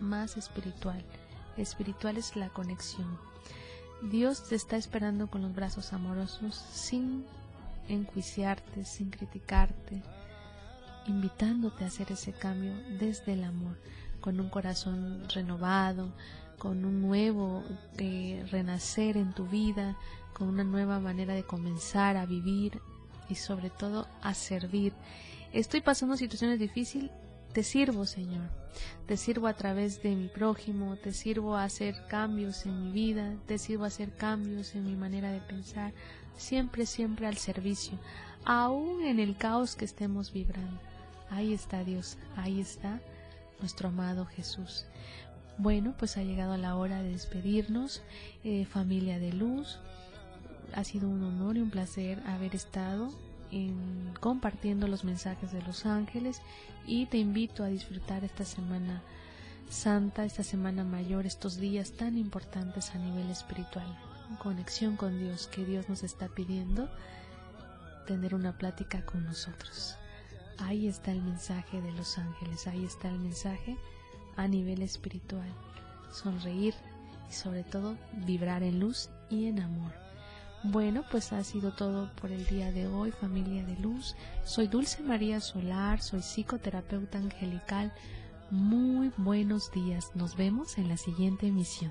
más 0.01 0.37
espiritual. 0.37 1.03
Espiritual 1.57 2.17
es 2.17 2.37
la 2.37 2.49
conexión. 2.49 3.19
Dios 4.11 4.49
te 4.49 4.57
está 4.57 4.77
esperando 4.77 5.29
con 5.29 5.43
los 5.43 5.55
brazos 5.55 5.93
amorosos 5.93 6.57
sin 6.57 7.25
enjuiciarte, 7.89 8.85
sin 8.85 9.11
criticarte, 9.11 10.03
invitándote 11.07 11.85
a 11.85 11.89
hacer 11.89 12.11
ese 12.13 12.33
cambio 12.33 12.73
desde 12.99 13.35
el 13.35 13.45
amor, 13.45 13.77
con 14.23 14.41
un 14.41 14.49
corazón 14.49 15.29
renovado, 15.29 16.11
con 16.57 16.87
un 16.87 17.03
nuevo 17.03 17.63
eh, 17.99 18.47
renacer 18.51 19.19
en 19.19 19.35
tu 19.35 19.47
vida, 19.47 19.99
con 20.33 20.49
una 20.49 20.65
nueva 20.65 21.01
manera 21.01 21.35
de 21.35 21.43
comenzar 21.43 22.17
a 22.17 22.25
vivir 22.25 22.81
y 23.29 23.35
sobre 23.35 23.69
todo 23.69 24.07
a 24.23 24.33
servir. 24.33 24.95
Estoy 25.53 25.83
pasando 25.83 26.17
situaciones 26.17 26.59
difíciles, 26.59 27.11
te 27.53 27.63
sirvo, 27.65 28.07
Señor. 28.07 28.49
Te 29.07 29.17
sirvo 29.19 29.49
a 29.49 29.55
través 29.55 30.03
de 30.03 30.15
mi 30.15 30.29
prójimo, 30.29 30.97
te 30.97 31.13
sirvo 31.13 31.57
a 31.57 31.65
hacer 31.65 32.07
cambios 32.09 32.65
en 32.65 32.87
mi 32.87 32.93
vida, 32.93 33.35
te 33.47 33.59
sirvo 33.59 33.85
a 33.85 33.89
hacer 33.89 34.17
cambios 34.17 34.75
en 34.75 34.85
mi 34.85 34.97
manera 34.97 35.31
de 35.31 35.41
pensar, 35.41 35.93
siempre, 36.37 36.87
siempre 36.87 37.27
al 37.27 37.37
servicio, 37.37 37.99
aún 38.45 39.03
en 39.03 39.19
el 39.19 39.37
caos 39.37 39.77
que 39.77 39.85
estemos 39.85 40.33
vibrando. 40.33 40.81
Ahí 41.29 41.53
está 41.53 41.85
Dios, 41.85 42.19
ahí 42.37 42.61
está 42.61 43.01
nuestro 43.63 43.89
amado 43.89 44.27
Jesús. 44.27 44.85
Bueno, 45.57 45.95
pues 45.99 46.17
ha 46.17 46.23
llegado 46.23 46.57
la 46.57 46.77
hora 46.77 47.03
de 47.03 47.11
despedirnos, 47.11 48.03
eh, 48.45 48.67
familia 48.67 49.19
de 49.19 49.33
luz. 49.33 49.79
Ha 50.75 50.85
sido 50.85 51.09
un 51.09 51.23
honor 51.23 51.57
y 51.57 51.61
un 51.61 51.71
placer 51.71 52.23
haber 52.27 52.55
estado 52.55 53.11
en, 53.51 54.13
compartiendo 54.21 54.89
los 54.89 55.05
mensajes 55.05 55.53
de 55.53 55.63
los 55.63 55.87
ángeles 55.87 56.41
y 56.87 57.07
te 57.07 57.19
invito 57.19 57.63
a 57.63 57.69
disfrutar 57.69 58.25
esta 58.25 58.45
semana 58.45 59.03
santa, 59.69 60.25
esta 60.25 60.43
semana 60.43 60.85
mayor, 60.85 61.27
estos 61.27 61.59
días 61.59 61.93
tan 61.93 62.19
importantes 62.19 62.95
a 62.95 62.99
nivel 62.99 63.31
espiritual, 63.31 63.87
conexión 64.39 64.97
con 64.97 65.19
Dios 65.19 65.47
que 65.47 65.65
Dios 65.65 65.89
nos 65.89 66.03
está 66.03 66.29
pidiendo, 66.29 66.89
tener 68.07 68.35
una 68.35 68.57
plática 68.59 69.05
con 69.05 69.25
nosotros. 69.25 69.97
Ahí 70.63 70.87
está 70.87 71.11
el 71.11 71.23
mensaje 71.23 71.81
de 71.81 71.93
los 71.93 72.19
ángeles, 72.19 72.67
ahí 72.67 72.85
está 72.85 73.09
el 73.09 73.19
mensaje 73.19 73.77
a 74.37 74.47
nivel 74.47 74.83
espiritual. 74.83 75.49
Sonreír 76.13 76.75
y 77.29 77.33
sobre 77.33 77.65
todo 77.65 77.97
vibrar 78.27 78.63
en 78.63 78.79
luz 78.79 79.11
y 79.29 79.47
en 79.47 79.61
amor. 79.61 79.93
Bueno, 80.63 81.03
pues 81.11 81.33
ha 81.33 81.43
sido 81.43 81.73
todo 81.73 82.09
por 82.15 82.31
el 82.31 82.47
día 82.47 82.71
de 82.71 82.87
hoy, 82.87 83.11
familia 83.11 83.65
de 83.65 83.77
luz. 83.79 84.15
Soy 84.45 84.69
Dulce 84.69 85.03
María 85.03 85.41
Solar, 85.41 86.01
soy 86.01 86.23
psicoterapeuta 86.23 87.19
angelical. 87.19 87.93
Muy 88.51 89.11
buenos 89.17 89.73
días. 89.73 90.13
Nos 90.15 90.37
vemos 90.37 90.79
en 90.79 90.89
la 90.89 90.97
siguiente 90.97 91.49
emisión. 91.49 91.91